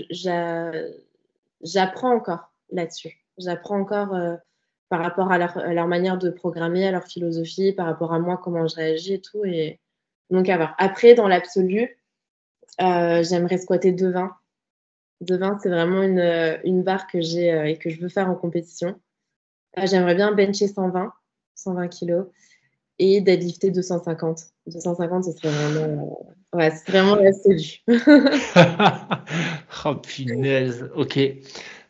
[1.61, 3.23] j'apprends encore là-dessus.
[3.37, 4.19] J'apprends encore
[4.89, 8.67] par rapport à leur, manière de programmer, à leur philosophie, par rapport à moi, comment
[8.67, 9.45] je réagis et tout.
[9.45, 9.79] Et
[10.31, 10.75] donc, à voir.
[10.79, 11.97] Après, dans l'absolu,
[12.79, 14.31] j'aimerais squatter 2,20.
[15.23, 18.99] 2,20, c'est vraiment une, une barre que j'ai et que je veux faire en compétition.
[19.75, 21.13] Ah, j'aimerais bien bencher 120,
[21.55, 22.27] 120 kilos
[22.99, 24.41] et deadlifter 250.
[24.67, 27.31] 250, ce serait vraiment, euh, ouais, c'est vraiment la
[29.85, 31.19] oh punaise, ok.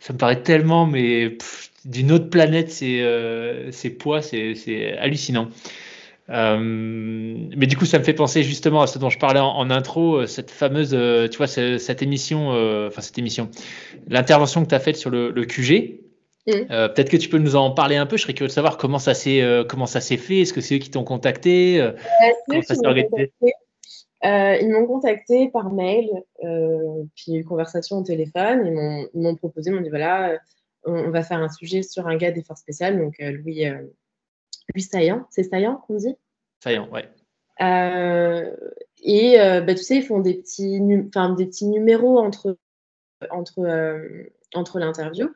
[0.00, 1.36] Ça me paraît tellement, mais
[1.84, 5.48] d'une autre planète, ces, euh, poids, c'est hallucinant.
[6.30, 9.70] Euh, mais du coup, ça me fait penser justement à ce dont je parlais en,
[9.70, 10.96] intro, cette fameuse,
[11.30, 12.48] tu vois, cette, émission,
[12.86, 13.50] enfin cette émission,
[14.08, 16.00] l'intervention que tu as faite sur le QG,
[16.46, 16.50] Mm.
[16.70, 18.16] Euh, peut-être que tu peux nous en parler un peu.
[18.16, 20.40] Je serais curieux de savoir comment ça s'est euh, comment ça s'est fait.
[20.40, 21.92] Est-ce que c'est eux qui t'ont contacté euh,
[22.48, 23.32] Comment ça s'est organisé
[24.22, 26.10] Ils m'ont contacté par mail,
[27.14, 29.08] puis une conversation au téléphone.
[29.14, 30.38] Ils m'ont proposé, m'ont dit voilà,
[30.84, 33.64] on, va faire un sujet sur un gars d'effort spécial, donc Louis,
[34.74, 35.26] Louis Saillant.
[35.30, 36.16] C'est Saillant qu'on dit?
[36.60, 37.08] Saillant, ouais.
[39.04, 42.56] et bah, tu sais, ils font des petits, des petits numéros entre,
[43.30, 43.60] entre,
[44.54, 45.28] entre l'interview.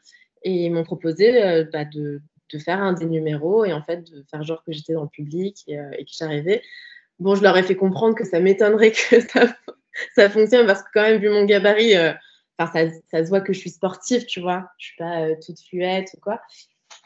[0.42, 2.20] Et ils m'ont proposé euh, bah, de,
[2.52, 5.08] de, faire un des numéros et en fait de faire genre que j'étais dans le
[5.08, 6.62] public et, euh, et que j'arrivais.
[7.18, 9.56] Bon, je leur ai fait comprendre que ça m'étonnerait que ça,
[10.14, 12.12] ça, fonctionne parce que quand même, vu mon gabarit, euh,
[12.58, 12.70] ça,
[13.10, 14.68] ça, se voit que je suis sportive, tu vois.
[14.78, 16.40] Je suis pas toute fluette ou quoi.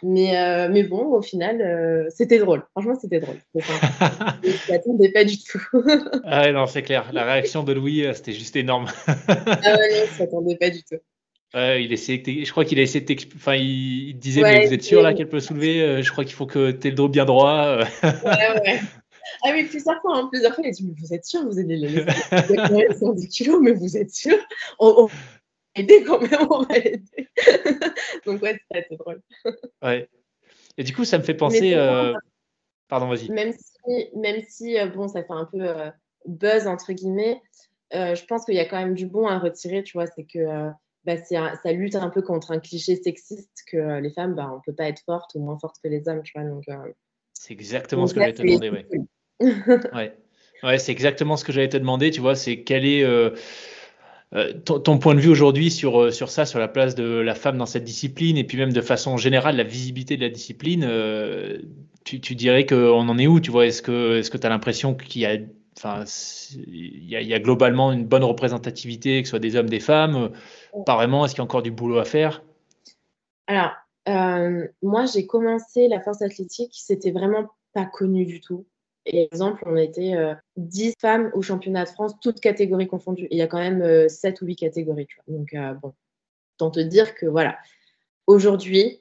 [0.02, 2.64] Mais, mais bon, au final, c'était drôle.
[2.70, 3.36] Franchement, c'était drôle.
[3.54, 5.60] je m'attendais pas du tout.
[6.24, 7.10] ah ouais, non, c'est clair.
[7.12, 8.86] La réaction de Louis, c'était juste énorme.
[9.06, 11.00] ah ouais, non, je m'attendais pas du tout.
[11.52, 14.84] Ouais, il essaie, je crois qu'il a essayé de enfin, il, disait, mais vous êtes
[14.84, 17.08] sûr là qu'elle peut soulever euh, Je crois qu'il faut que tu aies le dos
[17.08, 17.64] bien droit.
[17.66, 17.84] Euh.
[18.04, 18.80] ouais, ouais.
[19.42, 21.58] Ah oui, plusieurs fois, hein, plusieurs fois, il a dit, mais vous êtes sûr, vous
[21.58, 24.36] êtes les 110 kilos, mais vous êtes sûr?
[24.78, 25.12] On, va
[25.74, 27.28] aider quand même, on va aider.
[28.26, 29.20] Donc ouais, c'est drôle.
[29.82, 30.08] Ouais.
[30.76, 31.74] Et du coup, ça me fait penser.
[31.74, 32.12] Euh...
[32.86, 33.28] Pardon, vas-y.
[33.28, 35.66] Même si, même si euh, bon, ça fait un peu
[36.26, 37.42] buzz entre guillemets,
[37.92, 40.70] je pense qu'il y a quand même du bon à retirer, tu vois, c'est que
[41.04, 44.56] bah, ça lutte un peu contre un cliché sexiste que euh, les femmes, bah, on
[44.56, 46.22] ne peut pas être fortes ou moins fortes que les hommes.
[46.22, 46.74] Tu vois, donc, euh,
[47.32, 48.70] c'est exactement ce que j'allais te demander.
[49.40, 50.14] Ouais.
[50.62, 50.78] ouais.
[50.78, 52.10] c'est exactement ce que j'allais te demander.
[52.10, 53.30] Tu vois, c'est quel est euh,
[54.64, 57.66] ton, point de vue aujourd'hui sur, sur ça, sur la place de la femme dans
[57.66, 60.86] cette discipline et puis même de façon générale, la visibilité de la discipline.
[62.04, 65.22] tu, tu, dirais qu'on en est où Tu vois, est-ce que tu as l'impression qu'il
[65.22, 65.38] y a
[65.76, 66.04] enfin,
[66.66, 70.30] il y, a globalement une bonne représentativité, que ce soit des hommes, des femmes.
[70.86, 71.24] Pas vraiment.
[71.24, 72.42] Est-ce qu'il y a encore du boulot à faire?
[73.46, 73.72] Alors,
[74.82, 78.66] moi, j'ai commencé la force athlétique, c'était vraiment pas connu du tout.
[79.06, 80.14] Et exemple, on était
[80.56, 83.28] 10 femmes au championnat de France, toutes catégories confondues.
[83.30, 85.06] il y a quand même 7 ou 8 catégories.
[85.06, 85.38] Tu vois.
[85.38, 85.94] Donc, bon,
[86.58, 87.58] tant te dire que voilà,
[88.26, 89.00] aujourd'hui,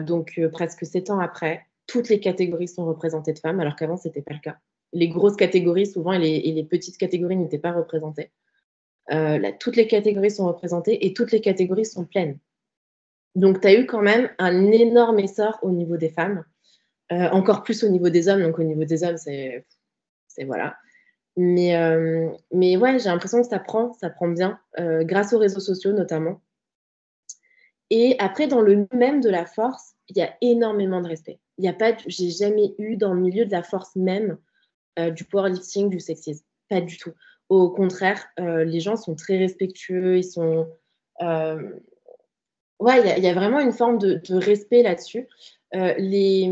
[0.00, 4.08] donc presque 7 ans après, toutes les catégories sont représentées de femmes, alors qu'avant, ce
[4.08, 4.56] n'était pas le cas.
[4.92, 8.30] Les grosses catégories, souvent, et les, petites catégories n'étaient pas représentées.
[9.08, 12.38] Là, toutes les catégories sont représentées et toutes les catégories sont pleines.
[13.36, 16.44] Donc, tu as eu quand même un énorme essor au niveau des femmes.
[17.12, 18.42] Euh, encore plus au niveau des hommes.
[18.42, 19.64] Donc, au niveau des hommes, c'est.
[20.44, 20.76] Voilà.
[21.36, 25.38] Mais, euh, mais ouais, j'ai l'impression que ça prend, ça prend bien, euh, grâce aux
[25.38, 26.40] réseaux sociaux notamment.
[27.90, 31.38] Et après, dans le même de la force, il y a énormément de respect.
[31.58, 34.38] Il y a pas, j'ai jamais eu dans le milieu de la force même
[35.14, 36.44] du powerlifting, du sexisme.
[36.68, 37.12] Pas du tout.
[37.48, 40.68] Au contraire, les gens sont très respectueux, ils sont.
[41.20, 45.28] ouais, il y, a vraiment une forme de, respect là-dessus.
[45.74, 46.50] Euh, les,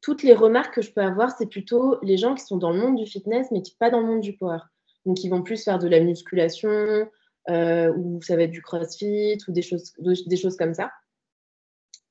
[0.00, 2.78] toutes les remarques que je peux avoir, c'est plutôt les gens qui sont dans le
[2.78, 4.58] monde du fitness, mais qui pas dans le monde du power.
[5.06, 7.08] Donc, ils vont plus faire de la musculation,
[7.48, 10.90] euh, ou ça va être du crossfit, ou des choses, des choses comme ça.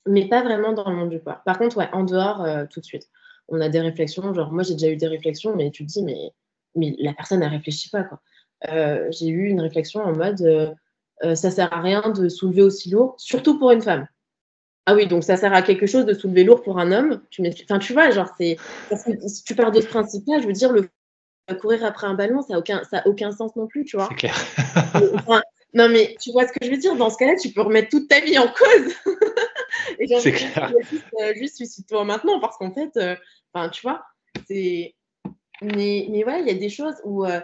[0.08, 1.38] Mais pas vraiment dans le monde du power.
[1.46, 3.10] Par contre, ouais, en dehors, euh, tout de suite.
[3.52, 6.04] On a des réflexions, genre, moi, j'ai déjà eu des réflexions, mais tu te dis,
[6.04, 6.32] mais,
[6.76, 8.20] mais la personne, elle réfléchit pas, quoi.
[9.12, 10.76] j'ai eu une réflexion en mode,
[11.22, 14.08] ça sert à rien de soulever aussi lourd, surtout pour une femme.
[14.86, 17.22] Ah oui, donc ça sert à quelque chose de soulever lourd pour un homme.
[17.30, 18.58] Tu enfin, tu vois, genre, c'est.
[19.28, 20.90] si tu pars de ce principe-là, je veux dire, le
[21.56, 24.08] courir après un ballon, ça n'a aucun, ça aucun sens non plus, tu vois.
[24.10, 24.36] C'est clair.
[25.74, 26.96] non, mais tu vois ce que je veux dire?
[26.96, 28.94] Dans ce cas-là, tu peux remettre toute ta vie en cause.
[30.20, 30.74] c'est clair.
[30.90, 34.04] Juste, euh, juste suicide-toi maintenant, parce qu'en fait, euh, tu vois,
[34.48, 34.96] c'est.
[35.62, 37.26] Mais, mais voilà, il y a des choses où.
[37.26, 37.42] Euh,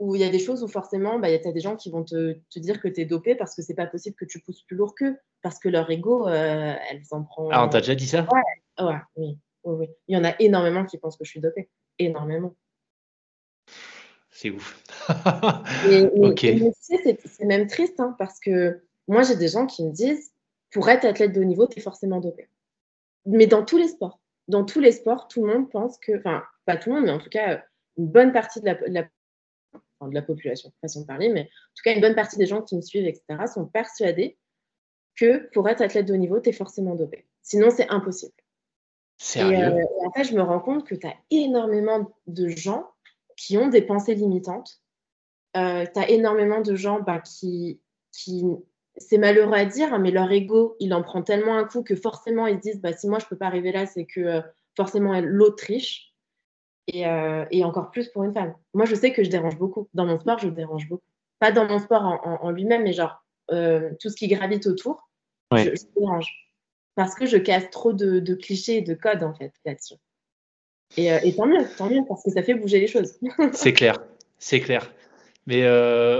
[0.00, 2.02] où il y a des choses où forcément, bah, tu as des gens qui vont
[2.02, 4.62] te, te dire que tu es dopé parce que c'est pas possible que tu pousses
[4.62, 7.50] plus lourd qu'eux, parce que leur ego, euh, elles en prend.
[7.52, 8.26] Ah, on t'a déjà dit ça?
[8.32, 11.68] Ouais, ouais oui, oui, Il y en a énormément qui pensent que je suis dopé.
[11.98, 12.56] Énormément.
[14.30, 14.82] C'est ouf.
[16.16, 16.46] ok.
[16.80, 20.29] c'est même triste, hein, parce que moi, j'ai des gens qui me disent
[20.72, 22.48] pour être athlète de haut niveau, tu es forcément dopé.
[23.26, 24.20] Mais dans tous les sports.
[24.48, 27.12] Dans tous les sports, tout le monde pense que, enfin, pas tout le monde, mais
[27.12, 27.62] en tout cas,
[27.96, 29.08] une bonne partie de la, de la
[30.08, 32.62] de la population, façon de parler, mais en tout cas, une bonne partie des gens
[32.62, 34.38] qui me suivent, etc., sont persuadés
[35.16, 37.26] que pour être athlète de haut niveau, tu es forcément dopé.
[37.42, 38.32] Sinon, c'est impossible.
[39.18, 39.58] Sérieux?
[39.58, 42.90] et, euh, en fait, je me rends compte que tu as énormément de gens
[43.36, 44.80] qui ont des pensées limitantes.
[45.56, 47.80] Euh, tu as énormément de gens bah, qui,
[48.12, 48.44] qui
[49.00, 51.96] c'est malheureux à dire, hein, mais leur ego, il en prend tellement un coup que
[51.96, 54.20] forcément, ils se disent bah, si moi, je ne peux pas arriver là, c'est que
[54.20, 54.40] euh,
[54.76, 56.06] forcément, l'autre triche.
[56.94, 58.52] Euh, et, encore plus pour une femme.
[58.74, 59.88] Moi, je sais que je dérange beaucoup.
[59.94, 61.04] Dans mon sport, je dérange beaucoup.
[61.38, 65.08] Pas dans mon sport en, lui-même, mais genre euh, tout ce qui gravite autour,
[65.52, 66.26] je, dérange.
[66.96, 69.94] Parce que je casse trop de, clichés et de codes, en fait, là-dessus.
[70.96, 73.20] Et, et, tant mieux, tant mieux, parce que ça fait bouger les choses.
[73.52, 74.02] c'est clair,
[74.38, 74.92] c'est clair.
[75.46, 75.66] Mais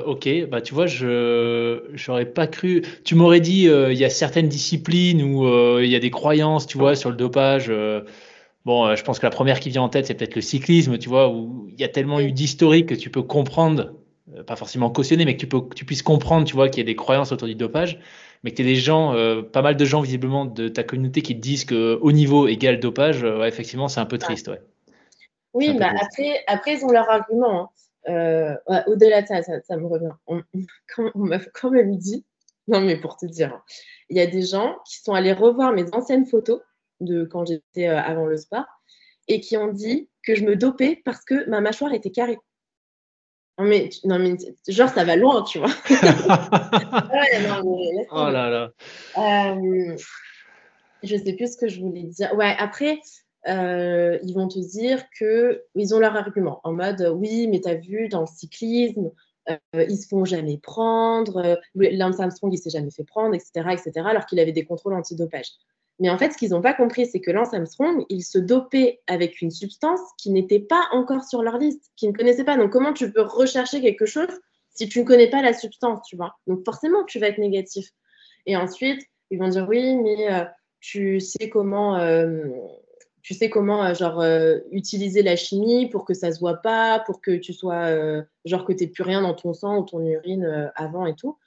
[0.07, 2.83] ok, bah tu vois, je j'aurais pas cru.
[3.05, 5.47] Tu m'aurais dit, il y a certaines disciplines où
[5.79, 7.71] il y a des croyances, tu vois, sur le dopage.
[8.65, 10.99] Bon, euh, je pense que la première qui vient en tête, c'est peut-être le cyclisme,
[10.99, 13.95] tu vois, où il y a tellement eu d'historique que tu peux comprendre,
[14.37, 16.83] euh, pas forcément cautionner, mais que tu, peux, tu puisses comprendre, tu vois, qu'il y
[16.83, 17.99] a des croyances autour du dopage,
[18.43, 21.23] mais que tu aies des gens, euh, pas mal de gens visiblement de ta communauté
[21.23, 24.61] qui te disent que haut niveau égale dopage, ouais, effectivement, c'est un peu triste, ouais.
[25.53, 27.63] Oui, bah après, après, ils ont leur argument.
[27.63, 27.69] Hein.
[28.07, 30.13] Au-delà de ça, ça, me revient.
[30.27, 30.43] On,
[31.15, 32.25] on m'a quand même dit,
[32.69, 33.63] non mais pour te dire, hein,
[34.09, 36.61] il y a des gens qui sont allés revoir mes anciennes photos
[37.01, 38.67] de quand j'étais euh, avant le sport,
[39.29, 42.39] et qui ont dit que je me dopais parce que ma mâchoire était carrée.
[43.59, 44.37] Non mais, non mais
[44.69, 45.69] genre ça va loin, tu vois.
[48.11, 48.71] oh là là.
[49.19, 49.97] Euh,
[51.03, 52.33] je sais plus ce que je voulais dire.
[52.35, 53.01] Ouais, après,
[53.49, 57.69] euh, ils vont te dire que ils ont leur argument en mode oui, mais tu
[57.69, 59.11] as vu dans le cyclisme,
[59.49, 59.57] euh,
[59.89, 64.27] ils se font jamais prendre, Lance Armstrong il s'est jamais fait prendre, etc., etc., alors
[64.27, 65.53] qu'il avait des contrôles antidopage.
[66.01, 69.01] Mais en fait, ce qu'ils n'ont pas compris, c'est que Lance Armstrong, il se dopait
[69.07, 72.57] avec une substance qui n'était pas encore sur leur liste, qu'ils ne connaissaient pas.
[72.57, 74.41] Donc, comment tu peux rechercher quelque chose
[74.71, 76.37] si tu ne connais pas la substance, tu vois?
[76.47, 77.91] Donc, forcément, tu vas être négatif.
[78.47, 80.45] Et ensuite, ils vont dire oui, mais euh,
[80.81, 82.47] tu sais comment, euh,
[83.23, 84.23] tu sais comment, euh, genre,
[84.71, 88.73] utiliser la chimie pour que ça se voit pas, pour que tu sois, genre, que
[88.73, 91.39] tu n'aies plus rien dans ton sang ou ton urine avant et tout.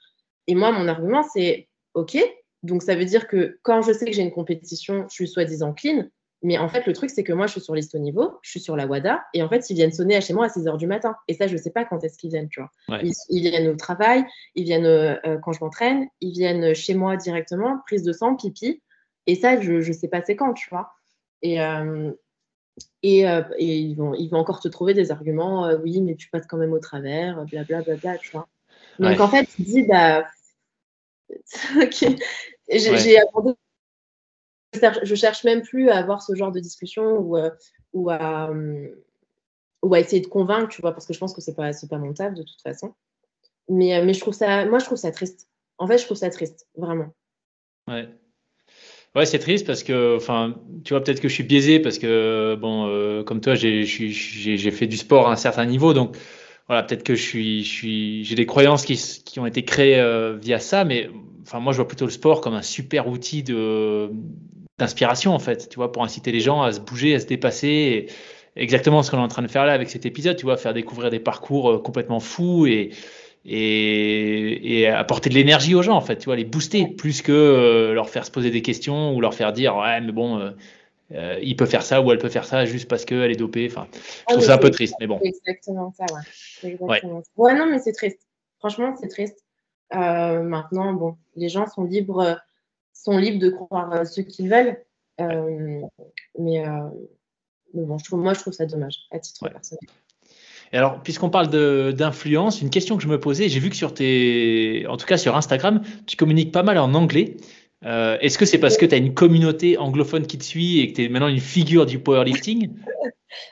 [0.46, 2.18] Et moi, mon argument, c'est OK,
[2.64, 5.74] donc, ça veut dire que quand je sais que j'ai une compétition, je suis soi-disant
[5.74, 6.04] clean,
[6.42, 8.50] Mais en fait, le truc, c'est que moi, je suis sur liste au niveau, je
[8.50, 10.78] suis sur la WADA, et en fait, ils viennent sonner chez moi à 6 h
[10.78, 11.14] du matin.
[11.28, 13.00] Et ça, je ne sais pas quand est-ce qu'ils viennent, tu vois.
[13.02, 17.18] Ils, viennent au travail, ils viennent euh, euh, quand je m'entraîne, ils viennent chez moi
[17.18, 18.82] directement, prise de sang, pipi.
[19.26, 20.90] Et ça, je ne sais pas c'est quand, tu vois.
[21.44, 22.10] Et, euh,
[23.02, 23.20] et,
[23.78, 26.72] ils, vont, ils vont encore te trouver des arguments, oui, mais tu passes quand même
[26.72, 28.48] au travers, blablabla, bla, bla, tu vois.
[28.98, 30.26] Donc, en fait, tu dis, bah,
[31.82, 32.06] ok,
[32.68, 33.52] j'ai abordé
[35.02, 37.50] je cherche même plus à avoir ce genre de discussion ou, euh,
[37.92, 38.50] ou, à,
[39.82, 41.98] ou à essayer de convaincre, tu vois, parce que je pense que c'est pas, pas
[41.98, 42.94] mon taf de toute façon.
[43.68, 45.48] Mais, euh, mais je trouve ça, moi, je trouve ça triste.
[45.78, 47.14] En fait, je trouve ça triste, vraiment.
[47.88, 48.08] Ouais.
[49.14, 52.56] Ouais, c'est triste parce que, enfin, tu vois, peut-être que je suis biaisé parce que,
[52.56, 56.16] bon, euh, comme toi, j'ai fait du sport à un certain niveau, donc
[56.66, 60.02] voilà, peut-être que je suis, j'ai des croyances qui, ont été créées
[60.40, 61.08] via ça, mais
[61.42, 63.44] enfin, moi, je vois plutôt le sport comme un super outil
[64.78, 68.06] d'inspiration en fait, tu vois, pour inciter les gens à se bouger, à se dépasser.
[68.56, 70.74] exactement ce qu'on est en train de faire là avec cet épisode, tu vois, faire
[70.74, 72.90] découvrir des parcours euh, complètement fous et,
[73.44, 77.94] et, apporter de l'énergie aux gens en fait, tu vois, les booster plus que euh,
[77.94, 80.52] leur faire se poser des questions ou leur faire dire ouais mais bon.
[81.12, 83.68] Euh, il peut faire ça ou elle peut faire ça juste parce qu'elle est dopée.
[83.70, 85.20] Enfin, je ah, trouve ça un peu triste, mais bon.
[85.22, 86.70] exactement ça, ouais.
[86.70, 87.52] Exactement ouais.
[87.52, 87.54] ouais.
[87.54, 88.18] non, mais c'est triste.
[88.58, 89.38] Franchement, c'est triste.
[89.92, 92.38] maintenant, bon, les gens sont libres
[92.94, 94.82] sont libres de croire euh, ce qu'ils veulent.
[95.20, 95.82] Euh,
[96.38, 96.88] mais, euh,
[97.74, 99.90] bon, je trouve, moi, je trouve ça dommage, à titre personnel.
[100.74, 101.48] Et alors, puisqu'on parle
[101.94, 105.16] d'influence, une question que je me posais, j'ai vu que sur tes, en tout cas
[105.16, 107.36] sur Instagram, tu communiques pas mal en anglais.
[107.82, 110.96] Est-ce que c'est parce que tu as une communauté anglophone qui te suit et que
[110.96, 112.70] tu es maintenant une figure du powerlifting?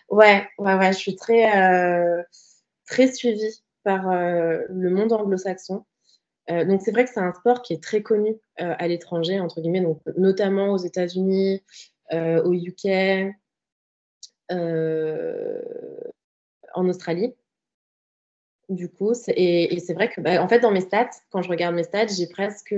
[0.08, 1.50] Ouais, ouais, ouais, je suis très,
[2.86, 5.84] très suivie par le monde anglo-saxon.
[6.50, 9.38] Euh, donc c'est vrai que c'est un sport qui est très connu euh, à l'étranger,
[9.38, 11.62] entre guillemets, donc, notamment aux États-Unis,
[12.12, 13.34] euh, au UK,
[16.74, 17.34] en Australie.
[18.68, 21.74] Du coup, et, c'est vrai que, bah, en fait, dans mes stats, quand je regarde
[21.74, 22.74] mes stats, j'ai presque,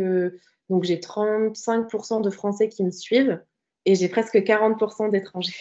[0.69, 3.41] donc j'ai 35% de Français qui me suivent
[3.85, 5.53] et j'ai presque 40% d'étrangers.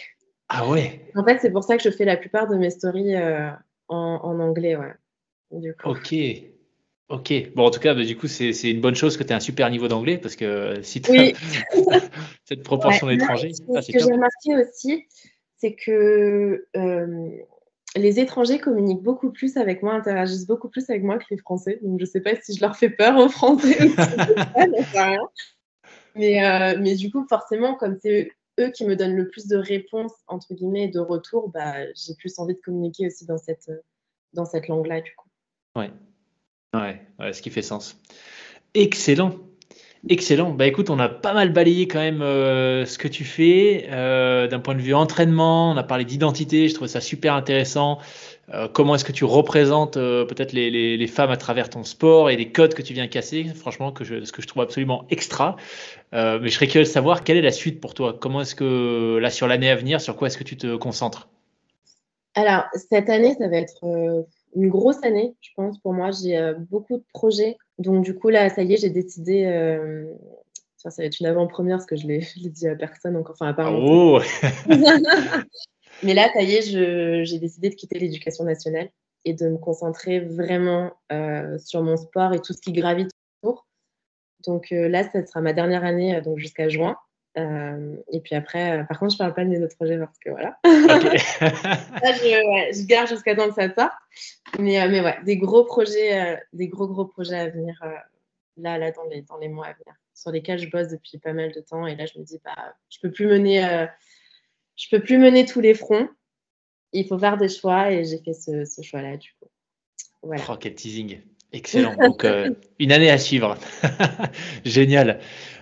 [0.48, 1.00] Ah ouais.
[1.14, 3.56] En fait, c'est pour ça que je fais la plupart de mes stories en,
[3.96, 4.94] en, anglais, ouais.
[5.50, 5.90] Du coup.
[5.90, 6.14] Ok.
[7.10, 9.36] Ok, bon en tout cas, bah, du coup, c'est une bonne chose que tu aies
[9.36, 11.32] un super niveau d'anglais parce que si tu as
[12.44, 13.52] cette proportion d'étrangers.
[13.52, 15.06] Ce que j'ai remarqué aussi,
[15.58, 17.30] c'est que euh,
[17.96, 21.78] les étrangers communiquent beaucoup plus avec moi, interagissent beaucoup plus avec moi que les Français.
[21.82, 23.78] Donc je ne sais pas si je leur fais peur aux Français.
[26.16, 28.30] Mais, euh, mais du coup, forcément, comme c'est
[28.60, 32.38] eux qui me donnent le plus de réponses, entre guillemets, de retour, bah, j'ai plus
[32.38, 33.68] envie de communiquer aussi dans cette,
[34.32, 35.28] dans cette langue-là, du coup.
[35.74, 35.90] Ouais.
[36.72, 38.00] Ouais, ce qui fait sens.
[38.74, 39.32] Excellent.
[40.10, 40.50] Excellent.
[40.50, 44.46] Bah écoute, on a pas mal balayé quand même euh, ce que tu fais euh,
[44.48, 45.70] d'un point de vue entraînement.
[45.70, 46.68] On a parlé d'identité.
[46.68, 47.98] Je trouve ça super intéressant.
[48.52, 52.52] Euh, comment est-ce que tu représentes peut-être les, femmes à travers ton sport et les
[52.52, 53.44] codes que tu viens casser?
[53.44, 55.56] Franchement, que je, ce que je trouve absolument extra.
[56.12, 58.14] mais je serais curieux de savoir quelle est la suite pour toi.
[58.20, 61.28] Comment est-ce que là sur l'année à venir, sur quoi est-ce que tu te concentres?
[62.34, 66.10] Alors cette année, ça va être une grosse année, je pense, pour moi.
[66.10, 67.56] J'ai beaucoup de projets.
[67.78, 69.44] Donc, du coup, là, ça y est, j'ai décidé.
[69.44, 70.12] Euh,
[70.76, 73.48] ça, ça va être une avant-première parce que je l'ai dit à personne encore, enfin,
[73.48, 73.72] à part.
[73.74, 74.20] Oh
[76.02, 76.62] Mais là, ça y est,
[77.24, 78.90] j'ai décidé de quitter l'éducation nationale
[79.24, 83.10] et de me concentrer vraiment euh, sur mon sport et tout ce qui gravite
[83.42, 83.66] autour.
[84.46, 86.96] Donc là, ça sera ma dernière année, donc jusqu'à juin.
[87.36, 90.18] Euh, et puis après, euh, par contre, je parle pas de mes autres projets parce
[90.18, 90.58] que voilà.
[90.64, 93.92] je, garde jusqu'à temps que ça sorte.
[94.58, 97.82] Mais, euh, mais ouais, des gros projets, des gros gros projets à venir
[98.56, 101.32] là, là dans les, dans les mois à venir, sur lesquels je bosse depuis pas
[101.32, 101.86] mal de temps.
[101.86, 103.88] Et là, je me dis, bah, je peux plus mener,
[104.76, 106.08] je peux plus mener tous les fronts.
[106.92, 109.48] Il faut faire des choix et j'ai fait ce, ce choix-là du coup.
[110.22, 110.44] Voilà.
[110.48, 111.20] Oh, quel teasing.
[111.54, 111.94] Excellent.
[111.96, 112.26] Donc,
[112.78, 113.56] une année à suivre.
[114.66, 115.20] Génial.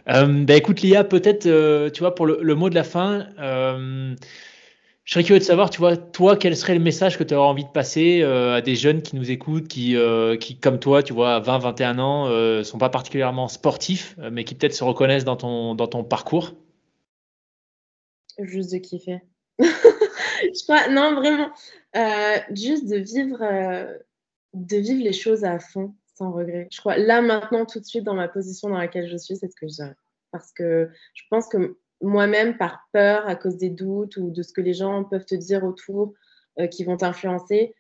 [0.09, 4.15] Euh, bah, écoute, Lia, peut-être, euh, tu vois, pour le, mot de la fin, euh,
[5.05, 7.49] je serais curieux de savoir, tu vois, toi, quel serait le message que tu aurais
[7.49, 9.97] envie de passer à des jeunes qui nous écoutent, qui,
[10.41, 14.45] qui comme toi, tu vois, à 20, 21 ans, ne sont pas particulièrement sportifs, mais
[14.45, 16.55] qui peut-être se reconnaissent dans ton, dans ton parcours?
[18.39, 19.21] Juste de kiffer.
[19.59, 21.51] je crois, non, vraiment,
[22.55, 23.39] juste de vivre,
[24.55, 26.69] de vivre les choses à fond sans regret.
[26.71, 29.51] Je crois, là, maintenant, tout de suite, dans ma position dans laquelle je suis, c'est
[29.51, 29.97] ce que je dirais.
[30.31, 34.53] Parce que je pense que moi-même, par peur, à cause des doutes ou de ce
[34.53, 36.15] que les gens peuvent te dire autour,
[36.59, 37.75] euh, qui vont t'influencer,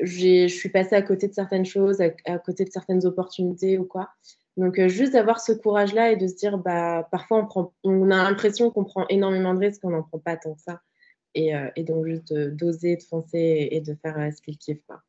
[0.00, 4.10] je suis passée à côté de certaines choses, à, côté de certaines opportunités ou quoi.
[4.56, 8.22] Donc, juste d'avoir ce courage-là et de se dire, bah, parfois, on, prend, on a
[8.22, 10.80] l'impression qu'on prend énormément de risques, qu'on n'en prend pas tant que ça.
[11.34, 14.80] Et, et donc, juste d'oser, de foncer et de faire ce qu'il kiffe.
[14.86, 15.02] Quoi.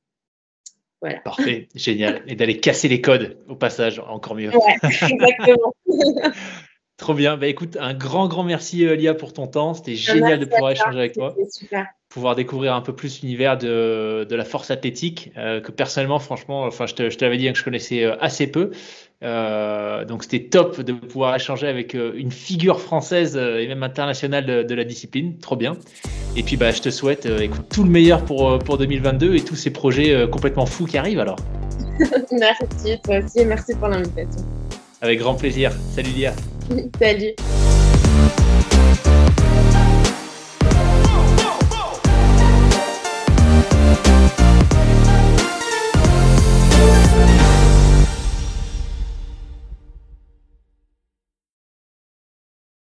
[1.01, 1.19] Voilà.
[1.19, 2.23] Parfait, génial.
[2.27, 4.49] Et d'aller casser les codes au passage, encore mieux.
[4.49, 5.73] Ouais, exactement.
[6.97, 7.35] Trop bien.
[7.35, 9.73] Bah, écoute, un grand, grand merci, Lia, pour ton temps.
[9.73, 11.35] C'était génial de pouvoir échanger avec toi.
[11.51, 11.87] Super.
[12.07, 16.63] Pouvoir découvrir un peu plus l'univers de, de, la force athlétique, euh, que personnellement, franchement,
[16.63, 18.71] enfin, je te, je t'avais dit que je connaissais euh, assez peu.
[19.23, 24.63] Euh, donc, c'était top de pouvoir échanger avec une figure française et même internationale de,
[24.63, 25.37] de, la discipline.
[25.39, 25.75] Trop bien.
[26.37, 29.55] Et puis, bah, je te souhaite écoute, tout le meilleur pour, pour 2022 et tous
[29.55, 31.39] ces projets complètement fous qui arrivent alors.
[32.31, 34.45] merci, toi aussi, et merci pour l'invitation.
[35.01, 35.71] Avec grand plaisir.
[35.93, 36.33] Salut Lia.
[36.67, 37.64] Salut.